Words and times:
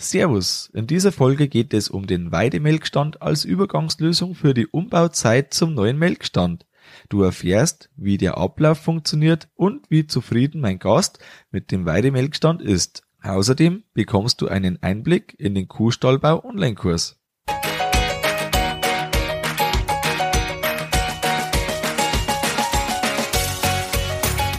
Servus, 0.00 0.70
in 0.74 0.86
dieser 0.86 1.10
Folge 1.10 1.48
geht 1.48 1.74
es 1.74 1.88
um 1.88 2.06
den 2.06 2.30
Weidemelkstand 2.30 3.20
als 3.20 3.44
Übergangslösung 3.44 4.36
für 4.36 4.54
die 4.54 4.68
Umbauzeit 4.68 5.52
zum 5.52 5.74
neuen 5.74 5.98
Melkstand. 5.98 6.66
Du 7.08 7.22
erfährst, 7.22 7.90
wie 7.96 8.16
der 8.16 8.38
Ablauf 8.38 8.78
funktioniert 8.78 9.48
und 9.56 9.90
wie 9.90 10.06
zufrieden 10.06 10.60
mein 10.60 10.78
Gast 10.78 11.18
mit 11.50 11.72
dem 11.72 11.84
Weidemelkstand 11.84 12.62
ist. 12.62 13.02
Außerdem 13.24 13.82
bekommst 13.92 14.40
du 14.40 14.46
einen 14.46 14.80
Einblick 14.84 15.34
in 15.36 15.56
den 15.56 15.66
Kuhstallbau 15.66 16.44
Online-Kurs. 16.44 17.18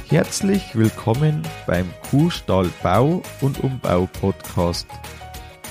Herzlich 0.10 0.76
willkommen 0.76 1.44
beim 1.66 1.88
Kuhstallbau 2.10 3.22
und 3.40 3.64
Umbau 3.64 4.10
Podcast. 4.20 4.88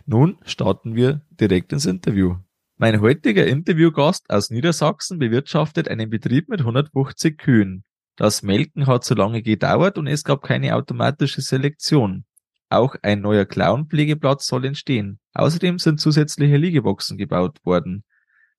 Nun 0.05 0.37
starten 0.43 0.95
wir 0.95 1.21
direkt 1.29 1.73
ins 1.73 1.85
Interview. 1.85 2.37
Mein 2.77 3.01
heutiger 3.01 3.45
Interviewgast 3.45 4.29
aus 4.29 4.49
Niedersachsen 4.49 5.19
bewirtschaftet 5.19 5.87
einen 5.87 6.09
Betrieb 6.09 6.49
mit 6.49 6.61
150 6.61 7.37
Kühen. 7.37 7.83
Das 8.21 8.43
Melken 8.43 8.85
hat 8.85 9.03
so 9.03 9.15
lange 9.15 9.41
gedauert 9.41 9.97
und 9.97 10.05
es 10.05 10.23
gab 10.23 10.43
keine 10.43 10.75
automatische 10.75 11.41
Selektion. 11.41 12.23
Auch 12.69 12.95
ein 13.01 13.19
neuer 13.19 13.45
Clown-Pflegeplatz 13.45 14.45
soll 14.45 14.65
entstehen. 14.65 15.19
Außerdem 15.33 15.79
sind 15.79 15.99
zusätzliche 15.99 16.57
Liegeboxen 16.57 17.17
gebaut 17.17 17.57
worden. 17.65 18.03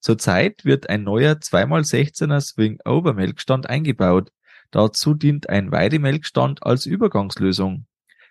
Zurzeit 0.00 0.64
wird 0.64 0.90
ein 0.90 1.04
neuer 1.04 1.34
2x16er 1.34 2.40
Swing-Over-Melkstand 2.40 3.70
eingebaut. 3.70 4.32
Dazu 4.72 5.14
dient 5.14 5.48
ein 5.48 5.70
Weidemelkstand 5.70 6.64
als 6.64 6.84
Übergangslösung. 6.84 7.86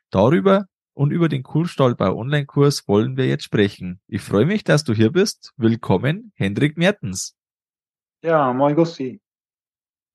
Darüber 0.10 0.66
und 0.94 1.12
über 1.12 1.30
den 1.30 1.44
Kuhstallbau 1.44 2.14
Online-Kurs 2.14 2.90
wollen 2.90 3.16
wir 3.16 3.28
jetzt 3.28 3.46
sprechen. 3.46 4.02
Ich 4.08 4.22
freue 4.22 4.46
mich, 4.46 4.66
dass 4.66 4.84
du 4.84 4.94
hier 4.94 5.14
bist. 5.14 5.54
Willkommen, 5.56 6.34
Hendrik 6.36 6.76
Mertens. 6.76 7.38
Ja, 8.22 8.52
moin 8.52 8.76
Gusti. 8.76 9.22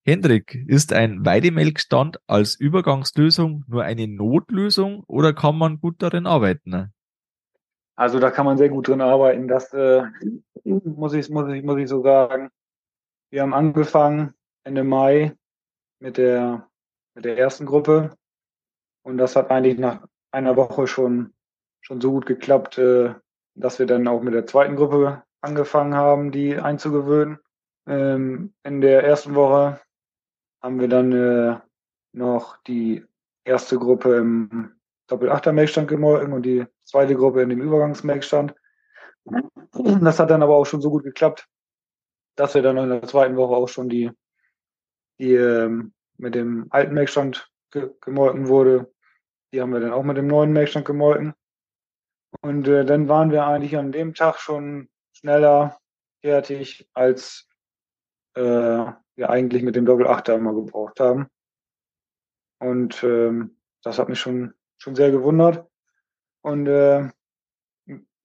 Hendrik, 0.08 0.54
ist 0.68 0.92
ein 0.92 1.26
Weidemelkstand 1.26 2.20
als 2.28 2.54
Übergangslösung 2.54 3.64
nur 3.66 3.82
eine 3.82 4.06
Notlösung 4.06 5.02
oder 5.08 5.32
kann 5.32 5.58
man 5.58 5.80
gut 5.80 6.00
darin 6.00 6.28
arbeiten? 6.28 6.92
Also 7.96 8.20
da 8.20 8.30
kann 8.30 8.46
man 8.46 8.56
sehr 8.56 8.68
gut 8.68 8.86
drin 8.86 9.00
arbeiten. 9.00 9.48
Das 9.48 9.72
äh, 9.72 10.04
muss 10.62 11.12
ich 11.12 11.28
muss 11.28 11.52
ich 11.52 11.64
muss 11.64 11.78
ich 11.78 11.88
so 11.88 12.04
sagen. 12.04 12.50
Wir 13.30 13.42
haben 13.42 13.52
angefangen 13.52 14.32
Ende 14.62 14.84
Mai 14.84 15.34
mit 15.98 16.18
der 16.18 16.68
mit 17.16 17.24
der 17.24 17.36
ersten 17.36 17.66
Gruppe 17.66 18.16
und 19.02 19.18
das 19.18 19.34
hat 19.34 19.50
eigentlich 19.50 19.76
nach 19.76 20.06
einer 20.30 20.54
Woche 20.54 20.86
schon 20.86 21.32
schon 21.80 22.00
so 22.00 22.12
gut 22.12 22.26
geklappt, 22.26 22.78
äh, 22.78 23.12
dass 23.56 23.80
wir 23.80 23.86
dann 23.86 24.06
auch 24.06 24.22
mit 24.22 24.34
der 24.34 24.46
zweiten 24.46 24.76
Gruppe 24.76 25.24
angefangen 25.40 25.94
haben, 25.94 26.30
die 26.30 26.56
einzugewöhnen. 26.56 27.40
Ähm, 27.88 28.54
in 28.62 28.80
der 28.80 29.02
ersten 29.02 29.34
Woche 29.34 29.80
haben 30.62 30.80
wir 30.80 30.88
dann 30.88 31.12
äh, 31.12 31.60
noch 32.12 32.56
die 32.64 33.04
erste 33.44 33.78
Gruppe 33.78 34.16
im 34.16 34.72
Doppel-Achter-Melkstand 35.06 35.88
gemolken 35.88 36.32
und 36.32 36.42
die 36.42 36.66
zweite 36.84 37.14
Gruppe 37.14 37.42
in 37.42 37.50
dem 37.50 37.60
Übergangsmelkstand. 37.60 38.54
Das 40.00 40.18
hat 40.18 40.30
dann 40.30 40.42
aber 40.42 40.56
auch 40.56 40.66
schon 40.66 40.80
so 40.80 40.90
gut 40.90 41.04
geklappt, 41.04 41.46
dass 42.36 42.54
wir 42.54 42.62
dann 42.62 42.76
in 42.78 42.88
der 42.88 43.02
zweiten 43.02 43.36
Woche 43.36 43.54
auch 43.54 43.68
schon 43.68 43.88
die, 43.88 44.10
die 45.18 45.34
ähm, 45.34 45.92
mit 46.16 46.34
dem 46.34 46.66
alten 46.70 46.94
Melkstand 46.94 47.50
ge 47.70 47.90
gemolken 48.00 48.48
wurde. 48.48 48.92
Die 49.52 49.60
haben 49.60 49.72
wir 49.72 49.80
dann 49.80 49.92
auch 49.92 50.02
mit 50.02 50.16
dem 50.16 50.26
neuen 50.26 50.52
Melkstand 50.52 50.86
gemolken. 50.86 51.34
Und 52.40 52.68
äh, 52.68 52.84
dann 52.84 53.08
waren 53.08 53.30
wir 53.30 53.46
eigentlich 53.46 53.76
an 53.76 53.92
dem 53.92 54.14
Tag 54.14 54.38
schon 54.38 54.88
schneller 55.12 55.78
fertig, 56.20 56.88
als 56.92 57.45
äh, 58.36 58.92
wir 59.16 59.30
eigentlich 59.30 59.62
mit 59.62 59.76
dem 59.76 59.86
Doppel-Achter 59.86 60.34
immer 60.34 60.54
gebraucht 60.54 61.00
haben. 61.00 61.26
Und 62.58 63.02
ähm, 63.02 63.56
das 63.82 63.98
hat 63.98 64.08
mich 64.08 64.20
schon, 64.20 64.54
schon 64.78 64.94
sehr 64.94 65.10
gewundert. 65.10 65.66
Und 66.42 66.66
äh, 66.66 67.10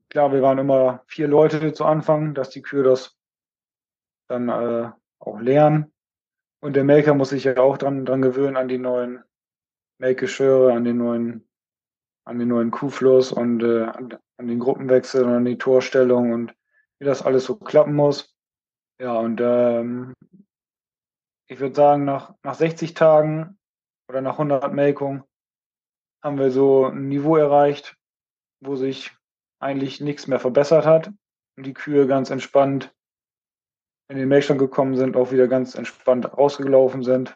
klar, 0.09 0.31
wir 0.31 0.41
waren 0.41 0.57
immer 0.57 1.03
vier 1.07 1.27
Leute 1.27 1.73
zu 1.73 1.85
Anfang, 1.85 2.33
dass 2.33 2.49
die 2.49 2.61
Kühe 2.61 2.83
das 2.83 3.17
dann 4.27 4.49
äh, 4.49 4.91
auch 5.19 5.39
lernen. 5.39 5.93
Und 6.61 6.75
der 6.75 6.83
Melker 6.83 7.13
muss 7.13 7.29
sich 7.29 7.45
ja 7.45 7.57
auch 7.57 7.77
dran, 7.77 8.05
dran 8.05 8.21
gewöhnen 8.21 8.57
an 8.57 8.67
die 8.67 8.77
neuen 8.77 9.23
Melkgeschirre, 9.97 10.73
an 10.73 10.83
den 10.83 10.97
neuen, 10.97 11.47
an 12.25 12.39
den 12.39 12.49
neuen 12.49 12.71
Kuhfluss 12.71 13.31
und 13.31 13.63
äh, 13.63 13.83
an, 13.83 14.17
an 14.37 14.47
den 14.47 14.59
Gruppenwechsel 14.59 15.23
und 15.23 15.31
an 15.31 15.45
die 15.45 15.57
Torstellung 15.57 16.33
und 16.33 16.55
wie 16.99 17.05
das 17.05 17.23
alles 17.23 17.45
so 17.45 17.55
klappen 17.55 17.95
muss. 17.95 18.30
Ja, 19.01 19.17
und 19.17 19.41
ähm, 19.41 20.13
ich 21.49 21.59
würde 21.59 21.73
sagen, 21.73 22.05
nach, 22.05 22.35
nach 22.43 22.53
60 22.53 22.93
Tagen 22.93 23.57
oder 24.07 24.21
nach 24.21 24.33
100 24.33 24.71
Melkungen 24.73 25.23
haben 26.23 26.37
wir 26.37 26.51
so 26.51 26.85
ein 26.85 27.07
Niveau 27.07 27.35
erreicht, 27.35 27.97
wo 28.59 28.75
sich 28.75 29.11
eigentlich 29.59 30.01
nichts 30.01 30.27
mehr 30.27 30.39
verbessert 30.39 30.85
hat 30.85 31.07
und 31.57 31.65
die 31.65 31.73
Kühe 31.73 32.05
ganz 32.05 32.29
entspannt 32.29 32.93
in 34.07 34.17
den 34.17 34.27
Melkstand 34.27 34.59
gekommen 34.59 34.95
sind, 34.95 35.17
auch 35.17 35.31
wieder 35.31 35.47
ganz 35.47 35.73
entspannt 35.73 36.37
rausgelaufen 36.37 37.01
sind. 37.01 37.35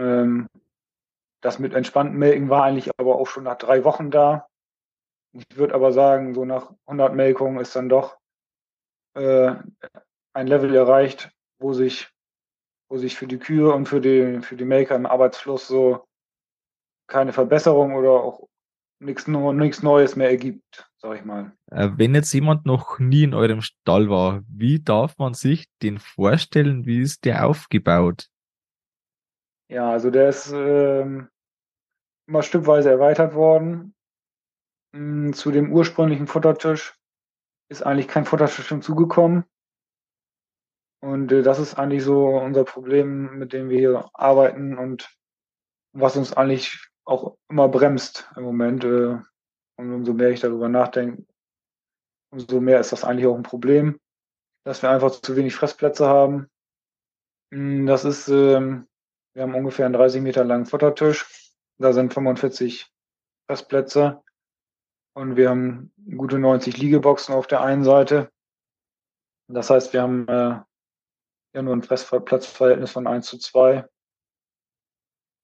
Ähm, 0.00 0.48
das 1.44 1.60
mit 1.60 1.74
entspannten 1.74 2.18
Melken 2.18 2.48
war 2.48 2.64
eigentlich 2.64 2.90
aber 2.98 3.14
auch 3.20 3.28
schon 3.28 3.44
nach 3.44 3.56
drei 3.56 3.84
Wochen 3.84 4.10
da. 4.10 4.48
Ich 5.32 5.56
würde 5.56 5.76
aber 5.76 5.92
sagen, 5.92 6.34
so 6.34 6.44
nach 6.44 6.72
100 6.86 7.14
Melkungen 7.14 7.60
ist 7.60 7.76
dann 7.76 7.88
doch 7.88 8.18
äh, 9.16 9.56
ein 10.32 10.46
Level 10.46 10.74
erreicht, 10.74 11.30
wo 11.58 11.72
sich 11.72 12.10
wo 12.88 12.98
sich 12.98 13.16
für 13.16 13.26
die 13.26 13.38
Kühe 13.38 13.72
und 13.72 13.86
für 13.86 14.00
die, 14.00 14.40
für 14.42 14.56
die 14.56 14.64
Melker 14.64 14.94
im 14.94 15.06
Arbeitsfluss 15.06 15.66
so 15.66 16.04
keine 17.08 17.32
Verbesserung 17.32 17.94
oder 17.94 18.10
auch 18.10 18.48
nichts 19.00 19.26
Neues 19.26 20.16
mehr 20.16 20.30
ergibt, 20.30 20.90
sag 20.96 21.18
ich 21.18 21.24
mal. 21.24 21.52
Äh, 21.70 21.90
wenn 21.96 22.14
jetzt 22.14 22.32
jemand 22.32 22.64
noch 22.64 22.98
nie 22.98 23.24
in 23.24 23.34
eurem 23.34 23.60
Stall 23.60 24.08
war, 24.08 24.42
wie 24.48 24.82
darf 24.82 25.18
man 25.18 25.34
sich 25.34 25.68
den 25.82 25.98
vorstellen? 25.98 26.86
Wie 26.86 27.00
ist 27.00 27.24
der 27.24 27.46
aufgebaut? 27.46 28.28
Ja, 29.68 29.90
also 29.90 30.10
der 30.10 30.28
ist 30.28 30.52
ähm, 30.52 31.28
immer 32.28 32.42
stückweise 32.42 32.90
erweitert 32.90 33.34
worden. 33.34 33.94
Hm, 34.94 35.32
zu 35.32 35.50
dem 35.50 35.72
ursprünglichen 35.72 36.26
Futtertisch 36.26 36.94
ist 37.68 37.82
eigentlich 37.82 38.08
kein 38.08 38.24
Futtertisch 38.24 38.68
hinzugekommen. 38.68 39.44
Und 41.00 41.30
äh, 41.32 41.42
das 41.42 41.58
ist 41.58 41.74
eigentlich 41.74 42.04
so 42.04 42.28
unser 42.28 42.64
Problem, 42.64 43.38
mit 43.38 43.52
dem 43.52 43.68
wir 43.68 43.78
hier 43.78 44.10
arbeiten 44.12 44.76
und 44.78 45.08
was 45.92 46.16
uns 46.16 46.32
eigentlich 46.32 46.90
auch 47.04 47.36
immer 47.48 47.68
bremst 47.68 48.30
im 48.36 48.44
Moment. 48.44 48.84
Äh, 48.84 49.18
und 49.78 49.92
umso 49.92 50.14
mehr 50.14 50.30
ich 50.30 50.40
darüber 50.40 50.68
nachdenke, 50.68 51.26
umso 52.32 52.60
mehr 52.60 52.80
ist 52.80 52.92
das 52.92 53.04
eigentlich 53.04 53.26
auch 53.26 53.36
ein 53.36 53.42
Problem, 53.42 54.00
dass 54.64 54.82
wir 54.82 54.90
einfach 54.90 55.10
zu 55.10 55.36
wenig 55.36 55.54
Fressplätze 55.54 56.06
haben. 56.06 56.48
Hm, 57.52 57.86
das 57.86 58.04
ist, 58.04 58.28
ähm, 58.28 58.88
wir 59.34 59.42
haben 59.42 59.54
ungefähr 59.54 59.86
einen 59.86 59.94
30 59.94 60.22
Meter 60.22 60.44
langen 60.44 60.66
Futtertisch. 60.66 61.54
Da 61.78 61.92
sind 61.92 62.12
45 62.12 62.90
Fressplätze. 63.46 64.22
Und 65.16 65.36
wir 65.36 65.48
haben 65.48 65.94
gute 66.14 66.38
90 66.38 66.76
Liegeboxen 66.76 67.34
auf 67.34 67.46
der 67.46 67.62
einen 67.62 67.84
Seite. 67.84 68.30
Das 69.48 69.70
heißt, 69.70 69.94
wir 69.94 70.02
haben 70.02 70.28
äh, 70.28 70.60
ja 71.54 71.62
nur 71.62 71.74
ein 71.74 71.82
Fressplatzverhältnis 71.82 72.90
von 72.90 73.06
1 73.06 73.26
zu 73.26 73.38
2. 73.38 73.88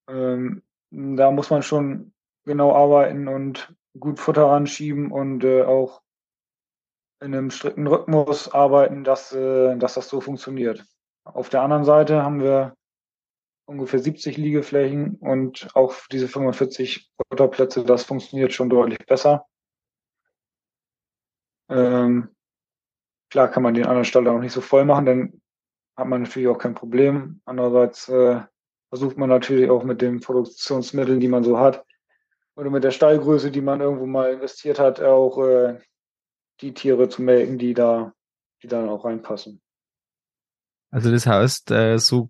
Ähm, 0.09 0.61
da 0.91 1.31
muss 1.31 1.49
man 1.49 1.63
schon 1.63 2.13
genau 2.45 2.75
arbeiten 2.75 3.27
und 3.27 3.73
gut 3.99 4.19
Futter 4.19 4.45
ranschieben 4.45 5.11
und 5.11 5.43
äh, 5.43 5.63
auch 5.63 6.03
in 7.19 7.33
einem 7.33 7.49
strikten 7.49 7.87
Rhythmus 7.87 8.53
arbeiten, 8.53 9.03
dass, 9.03 9.31
äh, 9.31 9.75
dass 9.77 9.95
das 9.95 10.07
so 10.07 10.21
funktioniert. 10.21 10.85
Auf 11.23 11.49
der 11.49 11.63
anderen 11.63 11.83
Seite 11.83 12.21
haben 12.21 12.41
wir 12.41 12.75
ungefähr 13.65 13.99
70 13.99 14.37
Liegeflächen 14.37 15.15
und 15.15 15.69
auch 15.73 15.95
diese 16.11 16.27
45 16.27 17.11
Futterplätze, 17.17 17.83
das 17.83 18.03
funktioniert 18.03 18.53
schon 18.53 18.69
deutlich 18.69 18.99
besser. 19.07 19.47
Ähm, 21.73 22.29
klar 23.29 23.49
kann 23.49 23.63
man 23.63 23.73
den 23.73 23.85
anderen 23.85 24.05
Stall 24.05 24.27
auch 24.27 24.39
nicht 24.39 24.53
so 24.53 24.61
voll 24.61 24.85
machen, 24.85 25.05
dann 25.05 25.41
hat 25.97 26.07
man 26.07 26.21
natürlich 26.23 26.47
auch 26.47 26.57
kein 26.57 26.75
Problem. 26.75 27.41
Andererseits 27.45 28.07
äh, 28.09 28.41
versucht 28.89 29.17
man 29.17 29.29
natürlich 29.29 29.69
auch 29.69 29.83
mit 29.83 30.01
den 30.01 30.19
Produktionsmitteln, 30.19 31.19
die 31.19 31.27
man 31.27 31.43
so 31.43 31.57
hat, 31.57 31.83
oder 32.55 32.69
mit 32.69 32.83
der 32.83 32.91
Stallgröße, 32.91 33.49
die 33.49 33.61
man 33.61 33.81
irgendwo 33.81 34.05
mal 34.05 34.33
investiert 34.33 34.77
hat, 34.77 35.01
auch 35.01 35.39
äh, 35.39 35.79
die 36.61 36.75
Tiere 36.75 37.09
zu 37.09 37.23
melken, 37.23 37.57
die 37.57 37.73
da, 37.73 38.13
die 38.61 38.67
dann 38.67 38.89
auch 38.89 39.05
reinpassen. 39.05 39.59
Also 40.91 41.09
das 41.09 41.25
heißt, 41.25 41.71
äh, 41.71 41.97
so 41.97 42.29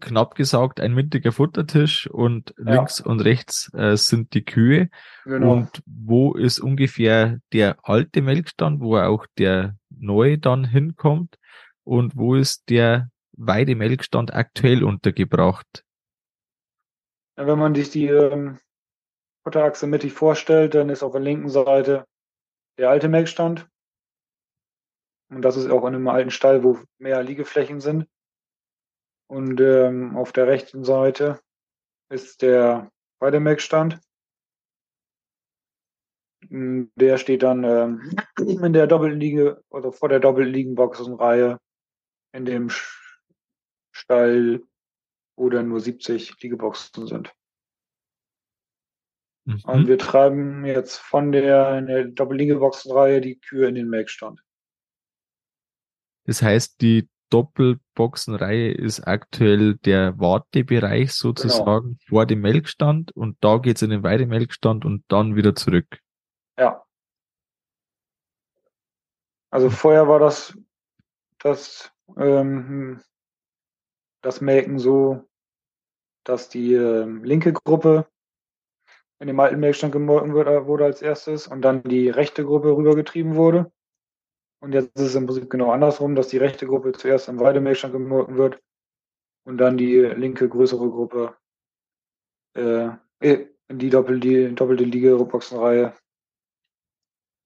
knapp 0.00 0.34
gesagt 0.34 0.80
ein 0.80 0.94
mittiger 0.94 1.32
Futtertisch 1.32 2.08
und 2.08 2.54
ja. 2.58 2.74
links 2.74 3.00
und 3.00 3.20
rechts 3.20 3.72
äh, 3.74 3.96
sind 3.96 4.34
die 4.34 4.44
Kühe. 4.44 4.90
Genau. 5.24 5.52
Und 5.52 5.82
wo 5.86 6.34
ist 6.34 6.58
ungefähr 6.58 7.38
der 7.52 7.78
alte 7.82 8.22
Melkstand, 8.22 8.80
wo 8.80 8.96
auch 8.96 9.26
der 9.38 9.76
neue 9.90 10.38
dann 10.38 10.64
hinkommt? 10.64 11.36
Und 11.84 12.16
wo 12.16 12.34
ist 12.34 12.68
der 12.68 13.10
Weidemelkstand 13.32 14.34
aktuell 14.34 14.84
untergebracht? 14.84 15.84
Ja, 17.36 17.46
wenn 17.46 17.58
man 17.58 17.74
sich 17.74 17.90
die 17.90 18.06
ähm, 18.06 18.58
Futterachse 19.42 19.86
mittig 19.86 20.12
vorstellt, 20.12 20.74
dann 20.74 20.90
ist 20.90 21.02
auf 21.02 21.12
der 21.12 21.20
linken 21.20 21.48
Seite 21.48 22.04
der 22.78 22.90
alte 22.90 23.08
Melkstand. 23.08 23.66
Und 25.30 25.42
das 25.42 25.56
ist 25.56 25.70
auch 25.70 25.86
in 25.86 25.94
einem 25.94 26.08
alten 26.08 26.30
Stall, 26.30 26.62
wo 26.64 26.78
mehr 26.98 27.22
Liegeflächen 27.22 27.80
sind. 27.80 28.06
Und 29.30 29.60
ähm, 29.60 30.16
auf 30.16 30.32
der 30.32 30.48
rechten 30.48 30.82
Seite 30.82 31.40
ist 32.10 32.42
der 32.42 32.90
Weidemelkstand. 33.20 34.00
Der 36.48 37.16
steht 37.16 37.44
dann 37.44 37.62
ähm, 37.62 38.16
in 38.40 38.72
der 38.72 38.88
Doppelliege 38.88 39.62
oder 39.68 39.92
vor 39.92 40.08
der 40.08 40.18
Doppelliegenboxenreihe 40.18 41.60
in 42.32 42.44
dem 42.44 42.70
Stall, 43.92 44.64
wo 45.36 45.48
dann 45.48 45.68
nur 45.68 45.78
70 45.78 46.42
Liegeboxen 46.42 47.06
sind. 47.06 47.32
Mhm. 49.44 49.62
Und 49.64 49.86
wir 49.86 49.98
treiben 49.98 50.64
jetzt 50.64 50.96
von 50.96 51.30
der, 51.30 51.78
in 51.78 51.86
der 51.86 52.04
Doppelliegeboxenreihe 52.06 53.20
die 53.20 53.38
Kühe 53.38 53.68
in 53.68 53.76
den 53.76 53.90
Melkstand. 53.90 54.42
Das 56.24 56.42
heißt, 56.42 56.80
die 56.80 57.08
Doppelboxenreihe 57.30 58.72
ist 58.72 59.06
aktuell 59.06 59.76
der 59.76 60.18
Wartebereich 60.18 61.12
sozusagen 61.12 61.88
genau. 61.88 62.08
vor 62.08 62.26
dem 62.26 62.40
Melkstand 62.40 63.12
und 63.12 63.36
da 63.40 63.58
geht's 63.58 63.82
in 63.82 63.90
den 63.90 64.02
Weidemelkstand 64.02 64.84
und 64.84 65.04
dann 65.08 65.36
wieder 65.36 65.54
zurück. 65.54 66.00
Ja. 66.58 66.84
Also 69.50 69.70
vorher 69.70 70.08
war 70.08 70.18
das, 70.18 70.56
das, 71.38 71.92
ähm, 72.16 73.00
das 74.22 74.40
Melken 74.40 74.78
so, 74.78 75.28
dass 76.24 76.48
die 76.48 76.74
äh, 76.74 77.04
linke 77.04 77.52
Gruppe 77.52 78.06
in 79.18 79.26
dem 79.26 79.38
alten 79.38 79.60
Melkstand 79.60 79.92
gemolken 79.92 80.34
wurde, 80.34 80.66
wurde 80.66 80.84
als 80.84 81.02
erstes 81.02 81.46
und 81.46 81.62
dann 81.62 81.82
die 81.82 82.08
rechte 82.08 82.44
Gruppe 82.44 82.74
rübergetrieben 82.76 83.34
wurde. 83.36 83.70
Und 84.60 84.72
jetzt 84.72 84.94
ist 84.96 85.02
es 85.02 85.14
im 85.14 85.26
Prinzip 85.26 85.48
genau 85.48 85.70
andersrum, 85.70 86.14
dass 86.14 86.28
die 86.28 86.36
rechte 86.36 86.66
Gruppe 86.66 86.92
zuerst 86.92 87.28
im 87.28 87.40
Weidemilchstand 87.40 87.94
gemolken 87.94 88.36
wird 88.36 88.62
und 89.44 89.58
dann 89.58 89.78
die 89.78 89.96
linke 89.96 90.48
größere 90.48 90.90
Gruppe 90.90 91.36
äh, 92.54 92.90
in 93.20 93.78
die 93.78 93.88
doppelte, 93.88 94.52
doppelte 94.52 94.84
Liga-Boxenreihe 94.84 95.94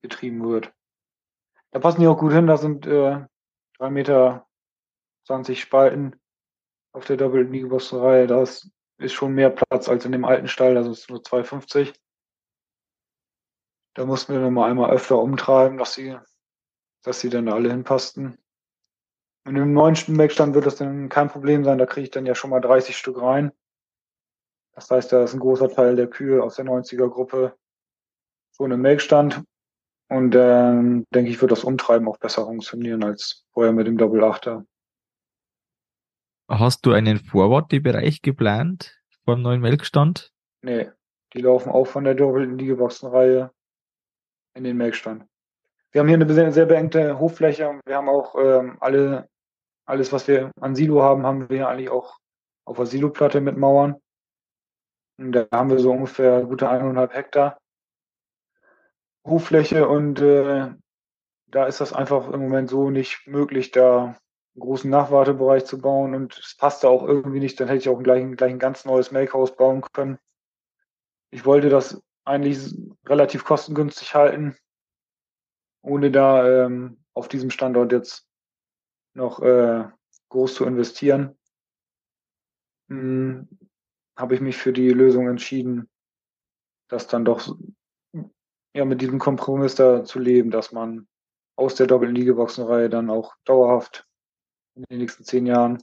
getrieben 0.03 0.49
wird. 0.49 0.73
Da 1.71 1.79
passen 1.79 2.01
die 2.01 2.07
auch 2.07 2.19
gut 2.19 2.33
hin, 2.33 2.47
da 2.47 2.57
sind 2.57 2.87
äh, 2.87 3.25
3 3.79 3.91
Meter 3.91 4.47
20 5.27 5.61
Spalten 5.61 6.21
auf 6.93 7.05
der 7.05 7.17
doppelten 7.17 7.53
Liga-Boxenreihe. 7.53 8.27
Da 8.27 8.43
ist, 8.43 8.71
schon 9.07 9.35
mehr 9.35 9.51
Platz 9.51 9.89
als 9.89 10.05
in 10.05 10.13
dem 10.13 10.25
alten 10.25 10.47
Stall, 10.47 10.75
das 10.75 10.87
ist 10.87 11.11
nur 11.11 11.21
2,50. 11.21 11.95
Da 13.95 14.07
mussten 14.07 14.33
wir 14.33 14.41
nochmal 14.41 14.71
einmal 14.71 14.93
öfter 14.93 15.19
umtreiben, 15.19 15.79
dass 15.79 15.95
sie 15.95 16.17
dass 17.05 17.21
sie 17.21 17.29
dann 17.29 17.49
alle 17.49 17.71
hinpassten. 17.71 18.39
Und 19.47 19.57
im 19.57 19.73
neuen 19.75 19.95
Wegstand 20.19 20.55
wird 20.55 20.67
das 20.67 20.77
dann 20.77 21.09
kein 21.09 21.29
Problem 21.29 21.65
sein, 21.65 21.79
da 21.79 21.87
kriege 21.87 22.05
ich 22.05 22.11
dann 22.11 22.27
ja 22.27 22.35
schon 22.35 22.51
mal 22.51 22.61
30 22.61 22.97
Stück 22.97 23.21
rein. 23.21 23.53
Das 24.73 24.91
heißt, 24.91 25.13
da 25.13 25.23
ist 25.23 25.35
ein 25.35 25.41
großer 25.41 25.69
Teil 25.69 25.97
der 25.97 26.09
Kühe 26.09 26.43
aus 26.43 26.57
der 26.57 26.65
90er 26.65 27.09
Gruppe 27.09 27.57
schon 28.57 28.73
im 28.73 28.81
Melkstand. 28.81 29.45
Und 30.09 30.33
dann 30.33 30.79
ähm, 30.79 31.07
denke 31.15 31.31
ich, 31.31 31.41
wird 31.41 31.53
das 31.53 31.65
Umtreiben 31.65 32.09
auch 32.09 32.19
besser 32.19 32.45
funktionieren 32.45 33.05
als 33.05 33.47
vorher 33.53 33.73
mit 33.73 33.87
dem 33.87 33.99
Doppel-Achter. 33.99 34.67
Hast 36.49 36.85
du 36.85 36.93
einen 36.93 37.19
Vorwarte-Bereich 37.19 38.21
geplant 38.23 39.01
vom 39.25 39.43
neuen 39.43 39.61
Melkstand? 39.61 40.33
Nee, 40.63 40.91
die 41.33 41.41
laufen 41.41 41.71
auch 41.71 41.87
von 41.87 42.05
der 42.05 42.15
doppelten 42.15 42.59
Liegeboxenreihe 42.59 43.51
in 44.55 44.65
den 44.65 44.77
Melkstand. 44.77 45.27
Wir 45.95 46.01
haben 46.01 46.09
hier 46.09 46.17
eine 46.17 46.53
sehr 46.53 46.67
beengte 46.67 47.21
Hoffläche. 47.21 47.81
Wir 47.87 47.97
haben 47.97 48.09
auch 48.09 48.35
ähm, 48.35 48.79
alle, 48.81 49.29
alles, 49.87 50.13
was 50.13 50.27
wir 50.27 50.51
an 50.61 50.75
Silo 50.75 51.03
haben, 51.03 51.25
haben 51.25 51.49
wir 51.49 51.69
eigentlich 51.69 51.89
auch 51.89 52.19
auf 52.65 52.79
der 52.79 52.87
Siloplatte 52.87 53.41
mit 53.41 53.57
Mauern. 53.57 53.95
Und 55.19 55.31
da 55.31 55.47
haben 55.53 55.71
wir 55.71 55.79
so 55.79 55.93
ungefähr 55.93 56.43
gute 56.43 56.69
eineinhalb 56.69 57.15
Hektar 57.15 57.59
Hoffläche 59.25 59.87
und 59.89 60.21
äh, 60.21 60.71
da 61.47 61.67
ist 61.67 61.81
das 61.81 61.93
einfach 61.93 62.29
im 62.29 62.41
Moment 62.41 62.69
so 62.69 62.91
nicht 62.91 63.29
möglich, 63.29 63.71
da 63.71 64.07
einen 64.07 64.17
großen 64.59 64.91
Nachwartebereich 64.91 65.65
zu 65.65 65.81
bauen 65.81 66.15
und 66.17 66.37
es 66.37 66.57
passte 66.57 66.89
auch 66.89 67.07
irgendwie 67.07 67.39
nicht, 67.39 67.59
dann 67.61 67.69
hätte 67.69 67.79
ich 67.79 67.89
auch 67.89 68.03
gleich, 68.03 68.25
gleich 68.37 68.51
ein 68.51 68.59
ganz 68.59 68.85
neues 68.85 69.13
Melkhaus 69.13 69.55
bauen 69.55 69.83
können. 69.93 70.19
Ich 71.31 71.47
wollte 71.47 71.69
das 71.69 72.03
eigentlich 72.25 72.75
relativ 73.07 73.45
kostengünstig 73.45 74.15
halten, 74.15 74.57
ohne 75.85 76.11
da 76.11 76.65
ähm, 76.65 76.99
auf 77.13 77.29
diesem 77.29 77.51
Standort 77.51 77.93
jetzt 77.93 78.27
noch 79.15 79.41
äh, 79.41 79.85
groß 80.31 80.55
zu 80.55 80.65
investieren, 80.65 81.37
hm, 82.89 83.49
habe 84.17 84.35
ich 84.35 84.41
mich 84.41 84.57
für 84.57 84.73
die 84.73 84.91
Lösung 84.91 85.29
entschieden, 85.29 85.89
das 86.89 87.07
dann 87.07 87.25
doch 87.25 87.57
ja 88.75 88.85
mit 88.85 89.01
diesem 89.01 89.19
Kompromiss 89.19 89.75
da 89.75 90.05
zu 90.05 90.19
leben, 90.19 90.51
dass 90.51 90.73
man 90.73 91.07
aus 91.57 91.77
der 91.77 91.87
doppelten 91.87 92.17
Liegeboxenreihe 92.17 92.89
dann 92.89 93.11
auch 93.11 93.35
dauerhaft 93.45 94.07
in 94.75 94.85
den 94.91 94.99
nächsten 94.99 95.25
zehn 95.25 95.47
Jahren 95.47 95.83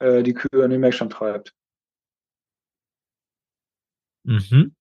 äh, 0.00 0.22
die 0.22 0.34
Kühe 0.34 0.64
in 0.64 0.70
den 0.70 0.80
Melkstand 0.80 1.12
treibt. 1.12 1.54
Mhm. 4.24 4.74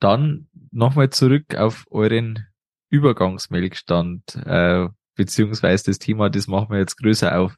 Dann 0.00 0.48
nochmal 0.70 1.10
zurück 1.10 1.54
auf 1.56 1.86
euren 1.90 2.46
Übergangsmelkstand, 2.90 4.36
äh, 4.46 4.88
beziehungsweise 5.14 5.84
das 5.86 5.98
Thema, 5.98 6.30
das 6.30 6.46
machen 6.46 6.70
wir 6.70 6.78
jetzt 6.78 6.96
größer 6.96 7.38
auf. 7.38 7.56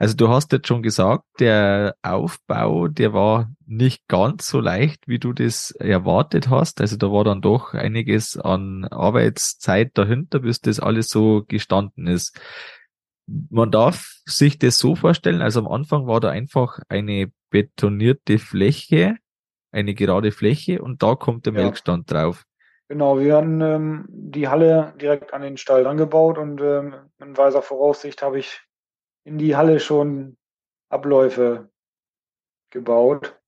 Also 0.00 0.16
du 0.16 0.28
hast 0.28 0.50
jetzt 0.52 0.66
schon 0.66 0.82
gesagt, 0.82 1.24
der 1.40 1.94
Aufbau, 2.00 2.88
der 2.88 3.12
war 3.12 3.52
nicht 3.66 4.08
ganz 4.08 4.48
so 4.48 4.58
leicht, 4.58 5.06
wie 5.06 5.18
du 5.18 5.34
das 5.34 5.72
erwartet 5.72 6.48
hast. 6.48 6.80
Also 6.80 6.96
da 6.96 7.12
war 7.12 7.22
dann 7.22 7.42
doch 7.42 7.74
einiges 7.74 8.38
an 8.38 8.84
Arbeitszeit 8.84 9.90
dahinter, 9.98 10.38
bis 10.38 10.60
das 10.60 10.80
alles 10.80 11.10
so 11.10 11.44
gestanden 11.46 12.06
ist. 12.06 12.40
Man 13.26 13.70
darf 13.70 14.22
sich 14.24 14.58
das 14.58 14.78
so 14.78 14.96
vorstellen, 14.96 15.42
also 15.42 15.60
am 15.60 15.68
Anfang 15.68 16.06
war 16.06 16.20
da 16.20 16.30
einfach 16.30 16.78
eine 16.88 17.30
betonierte 17.50 18.38
Fläche, 18.38 19.16
eine 19.70 19.94
gerade 19.94 20.32
Fläche 20.32 20.80
und 20.80 21.02
da 21.02 21.14
kommt 21.14 21.44
der 21.44 21.52
ja. 21.52 21.62
Melkstand 21.64 22.10
drauf. 22.10 22.46
Genau, 22.90 23.20
wir 23.20 23.36
hatten 23.36 23.60
ähm, 23.60 24.06
die 24.08 24.48
Halle 24.48 24.94
direkt 25.00 25.32
an 25.32 25.42
den 25.42 25.56
Stall 25.56 25.86
angebaut 25.86 26.38
und 26.38 26.60
ähm, 26.60 27.08
in 27.20 27.36
weiser 27.36 27.62
Voraussicht 27.62 28.20
habe 28.20 28.40
ich 28.40 28.60
in 29.22 29.38
die 29.38 29.54
Halle 29.54 29.78
schon 29.78 30.36
Abläufe 30.88 31.70
gebaut, 32.70 33.40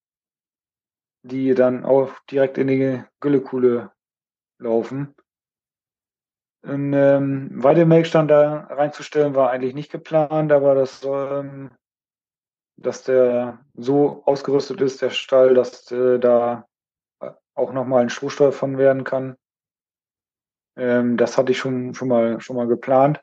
die 1.22 1.54
dann 1.54 1.84
auch 1.84 2.16
direkt 2.30 2.56
in 2.56 2.68
die 2.68 3.02
Güllekuhle 3.18 3.90
laufen. 4.60 5.12
Ein 6.64 6.92
ähm, 6.92 7.50
Weidemelkstand 7.60 8.30
da 8.30 8.68
reinzustellen 8.70 9.34
war 9.34 9.50
eigentlich 9.50 9.74
nicht 9.74 9.90
geplant, 9.90 10.52
aber 10.52 10.76
das, 10.76 11.02
ähm, 11.02 11.72
dass 12.76 13.02
der 13.02 13.58
so 13.74 14.22
ausgerüstet 14.24 14.80
ist, 14.82 15.02
der 15.02 15.10
Stall, 15.10 15.54
dass 15.54 15.90
äh, 15.90 16.20
da 16.20 16.68
auch 17.54 17.72
nochmal 17.72 18.02
ein 18.02 18.10
Strohstall 18.10 18.52
von 18.52 18.78
werden 18.78 19.04
kann. 19.04 19.36
Ähm, 20.76 21.16
das 21.16 21.36
hatte 21.36 21.52
ich 21.52 21.58
schon, 21.58 21.94
schon, 21.94 22.08
mal, 22.08 22.40
schon 22.40 22.56
mal 22.56 22.66
geplant. 22.66 23.22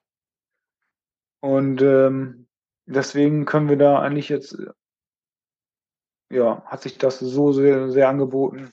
Und 1.41 1.81
ähm, 1.81 2.47
deswegen 2.85 3.45
können 3.45 3.69
wir 3.69 3.77
da 3.77 3.99
eigentlich 3.99 4.29
jetzt, 4.29 4.57
ja, 6.31 6.63
hat 6.65 6.81
sich 6.81 6.97
das 6.97 7.19
so 7.19 7.53
sehr, 7.53 7.89
sehr 7.89 8.09
angeboten, 8.09 8.71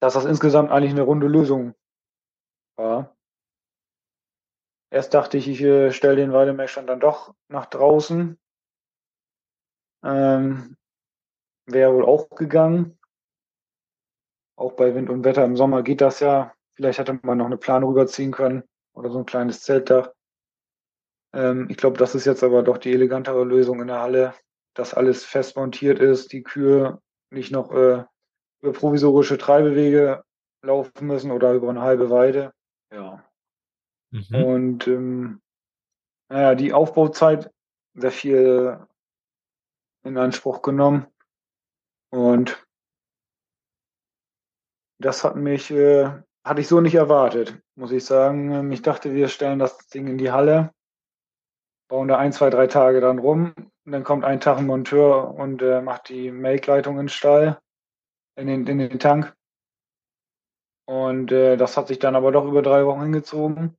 dass 0.00 0.14
das 0.14 0.24
insgesamt 0.24 0.70
eigentlich 0.70 0.92
eine 0.92 1.02
runde 1.02 1.26
Lösung 1.26 1.74
war. 2.76 3.16
Erst 4.90 5.14
dachte 5.14 5.38
ich, 5.38 5.48
ich 5.48 5.62
äh, 5.62 5.90
stelle 5.90 6.16
den 6.16 6.32
Weidemessstand 6.32 6.88
dann 6.88 7.00
doch 7.00 7.34
nach 7.48 7.66
draußen. 7.66 8.38
Ähm, 10.04 10.76
Wäre 11.66 11.94
wohl 11.94 12.04
auch 12.04 12.28
gegangen. 12.30 12.98
Auch 14.56 14.72
bei 14.72 14.94
Wind 14.94 15.10
und 15.10 15.24
Wetter 15.24 15.44
im 15.44 15.56
Sommer 15.56 15.82
geht 15.82 16.00
das 16.00 16.20
ja. 16.20 16.52
Vielleicht 16.74 16.98
hätte 16.98 17.18
man 17.22 17.38
noch 17.38 17.46
eine 17.46 17.56
Plane 17.56 17.86
rüberziehen 17.86 18.32
können 18.32 18.62
oder 18.94 19.10
so 19.10 19.18
ein 19.18 19.26
kleines 19.26 19.62
Zeltdach. 19.62 20.10
Ähm, 21.32 21.66
ich 21.70 21.76
glaube, 21.76 21.98
das 21.98 22.14
ist 22.14 22.24
jetzt 22.24 22.42
aber 22.42 22.62
doch 22.62 22.78
die 22.78 22.92
elegantere 22.92 23.44
Lösung 23.44 23.80
in 23.80 23.88
der 23.88 24.00
Halle, 24.00 24.34
dass 24.74 24.94
alles 24.94 25.24
fest 25.24 25.56
montiert 25.56 25.98
ist, 25.98 26.32
die 26.32 26.42
Kühe 26.42 27.00
nicht 27.30 27.52
noch 27.52 27.72
äh, 27.72 28.04
über 28.60 28.72
provisorische 28.72 29.38
Treibewege 29.38 30.22
laufen 30.62 31.06
müssen 31.06 31.30
oder 31.30 31.52
über 31.54 31.70
eine 31.70 31.82
halbe 31.82 32.10
Weide. 32.10 32.52
Ja. 32.92 33.24
Mhm. 34.10 34.44
Und 34.44 34.86
ähm, 34.86 35.42
naja, 36.28 36.54
die 36.54 36.72
Aufbauzeit 36.72 37.50
sehr 37.94 38.10
viel 38.10 38.78
in 40.04 40.16
Anspruch 40.16 40.62
genommen. 40.62 41.06
Und 42.10 42.66
das 45.02 45.24
hat 45.24 45.36
mich, 45.36 45.70
äh, 45.70 46.10
hatte 46.44 46.60
ich 46.60 46.68
so 46.68 46.80
nicht 46.80 46.94
erwartet, 46.94 47.58
muss 47.76 47.92
ich 47.92 48.04
sagen. 48.04 48.52
Ähm, 48.52 48.72
ich 48.72 48.82
dachte, 48.82 49.12
wir 49.12 49.28
stellen 49.28 49.58
das 49.58 49.78
Ding 49.88 50.06
in 50.06 50.18
die 50.18 50.32
Halle 50.32 50.72
bauen 51.92 52.08
da 52.08 52.16
ein, 52.16 52.32
zwei, 52.32 52.48
drei 52.48 52.68
Tage 52.68 53.02
dann 53.02 53.18
rum. 53.18 53.52
Und 53.84 53.92
dann 53.92 54.02
kommt 54.02 54.24
ein 54.24 54.40
Tag 54.40 54.56
ein 54.56 54.66
Monteur 54.66 55.34
und 55.34 55.60
äh, 55.60 55.82
macht 55.82 56.08
die 56.08 56.30
Melkleitung 56.30 56.94
in 56.94 57.02
den 57.02 57.08
Stall, 57.10 57.60
in 58.34 58.46
den, 58.46 58.66
in 58.66 58.78
den 58.78 58.98
Tank. 58.98 59.36
Und 60.86 61.30
äh, 61.32 61.58
das 61.58 61.76
hat 61.76 61.88
sich 61.88 61.98
dann 61.98 62.16
aber 62.16 62.32
doch 62.32 62.46
über 62.46 62.62
drei 62.62 62.86
Wochen 62.86 63.02
hingezogen. 63.02 63.76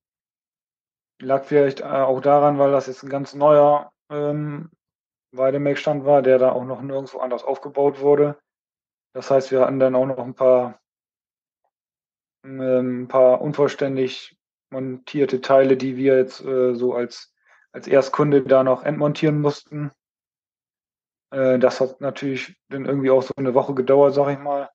Lag 1.24 1.46
vielleicht 1.46 1.80
äh, 1.80 1.86
auch 1.86 2.22
daran, 2.22 2.60
weil 2.60 2.72
das 2.72 2.86
jetzt 2.86 3.02
ein 3.02 3.10
ganz 3.10 3.34
neuer 3.34 3.92
ähm, 4.12 4.70
Weidemelkstand 5.32 6.06
war, 6.06 6.22
der 6.22 6.38
da 6.38 6.52
auch 6.52 6.66
noch 6.66 6.84
nirgendwo 6.84 7.18
anders 7.18 7.44
aufgebaut 7.44 8.00
wurde. 8.00 8.38
Das 9.16 9.32
heißt, 9.32 9.50
wir 9.50 9.62
hatten 9.62 9.80
dann 9.80 9.96
auch 9.96 10.06
noch 10.06 10.20
ein 10.20 10.36
paar, 10.36 10.80
ein 12.44 13.08
paar 13.08 13.42
unvollständig 13.42 14.38
montierte 14.70 15.42
Teile, 15.42 15.78
die 15.78 15.98
wir 15.98 16.18
jetzt 16.18 16.44
äh, 16.44 16.76
so 16.76 16.94
als 16.94 17.34
als 17.74 17.88
Erstkunde 17.88 18.44
da 18.44 18.64
noch 18.64 18.84
entmontieren 18.84 19.42
mussten. 19.42 19.92
Äh, 21.32 21.60
das 21.60 21.82
hat 21.82 22.00
natürlich 22.00 22.56
dann 22.70 22.86
irgendwie 22.86 23.10
auch 23.10 23.24
so 23.24 23.34
eine 23.36 23.54
Woche 23.54 23.74
gedauert, 23.74 24.14
sag 24.14 24.32
ich 24.32 24.40
mal. 24.40 24.70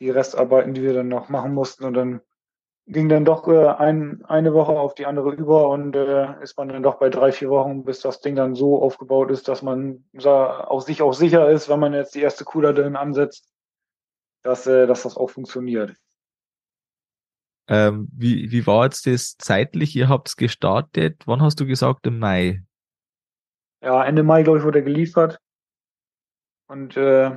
Die 0.00 0.10
Restarbeiten, 0.10 0.72
die 0.72 0.82
wir 0.82 0.94
dann 0.94 1.08
noch 1.08 1.28
machen 1.28 1.52
mussten. 1.52 1.84
Und 1.84 1.94
dann 1.94 2.20
ging 2.86 3.08
dann 3.08 3.24
doch 3.24 3.46
äh, 3.48 3.66
ein, 3.66 4.24
eine 4.24 4.54
Woche 4.54 4.72
auf 4.72 4.94
die 4.94 5.06
andere 5.06 5.32
über 5.32 5.68
und 5.68 5.94
äh, 5.96 6.40
ist 6.42 6.56
man 6.56 6.68
dann 6.68 6.82
doch 6.82 6.98
bei 6.98 7.10
drei, 7.10 7.32
vier 7.32 7.50
Wochen, 7.50 7.84
bis 7.84 8.00
das 8.00 8.20
Ding 8.20 8.36
dann 8.36 8.54
so 8.54 8.80
aufgebaut 8.80 9.30
ist, 9.30 9.48
dass 9.48 9.62
man 9.62 10.04
auch 10.24 10.80
sich 10.80 11.02
auch 11.02 11.12
sicher 11.12 11.50
ist, 11.50 11.68
wenn 11.68 11.80
man 11.80 11.92
jetzt 11.92 12.14
die 12.14 12.22
erste 12.22 12.44
Kuh 12.44 12.60
da 12.60 12.72
drin 12.72 12.96
ansetzt, 12.96 13.52
dass, 14.42 14.66
äh, 14.66 14.86
dass 14.86 15.02
das 15.02 15.16
auch 15.16 15.30
funktioniert. 15.30 15.96
Ähm, 17.68 18.08
wie, 18.12 18.50
wie 18.50 18.66
war 18.66 18.84
jetzt 18.84 19.06
das 19.06 19.36
zeitlich? 19.38 19.94
Ihr 19.96 20.08
habt 20.08 20.28
es 20.28 20.36
gestartet. 20.36 21.22
Wann 21.26 21.42
hast 21.42 21.60
du 21.60 21.66
gesagt? 21.66 22.06
Im 22.06 22.18
Mai? 22.18 22.62
Ja, 23.82 24.04
Ende 24.04 24.22
Mai, 24.22 24.42
glaube 24.42 24.58
ich, 24.58 24.64
wurde 24.64 24.80
er 24.80 24.84
geliefert. 24.84 25.38
Und 26.68 26.96
äh, 26.96 27.36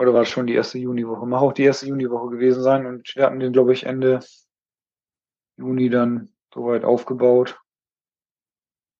oder 0.00 0.14
war 0.14 0.22
es 0.22 0.30
schon 0.30 0.46
die 0.46 0.54
erste 0.54 0.78
Juniwoche? 0.78 1.26
Mag 1.26 1.42
auch 1.42 1.52
die 1.52 1.64
erste 1.64 1.86
Juniwoche 1.86 2.30
gewesen 2.30 2.62
sein. 2.62 2.86
Und 2.86 3.14
wir 3.14 3.24
hatten 3.24 3.38
den, 3.38 3.52
glaube 3.52 3.74
ich, 3.74 3.84
Ende 3.84 4.20
Juni 5.58 5.90
dann 5.90 6.30
soweit 6.54 6.84
aufgebaut, 6.84 7.60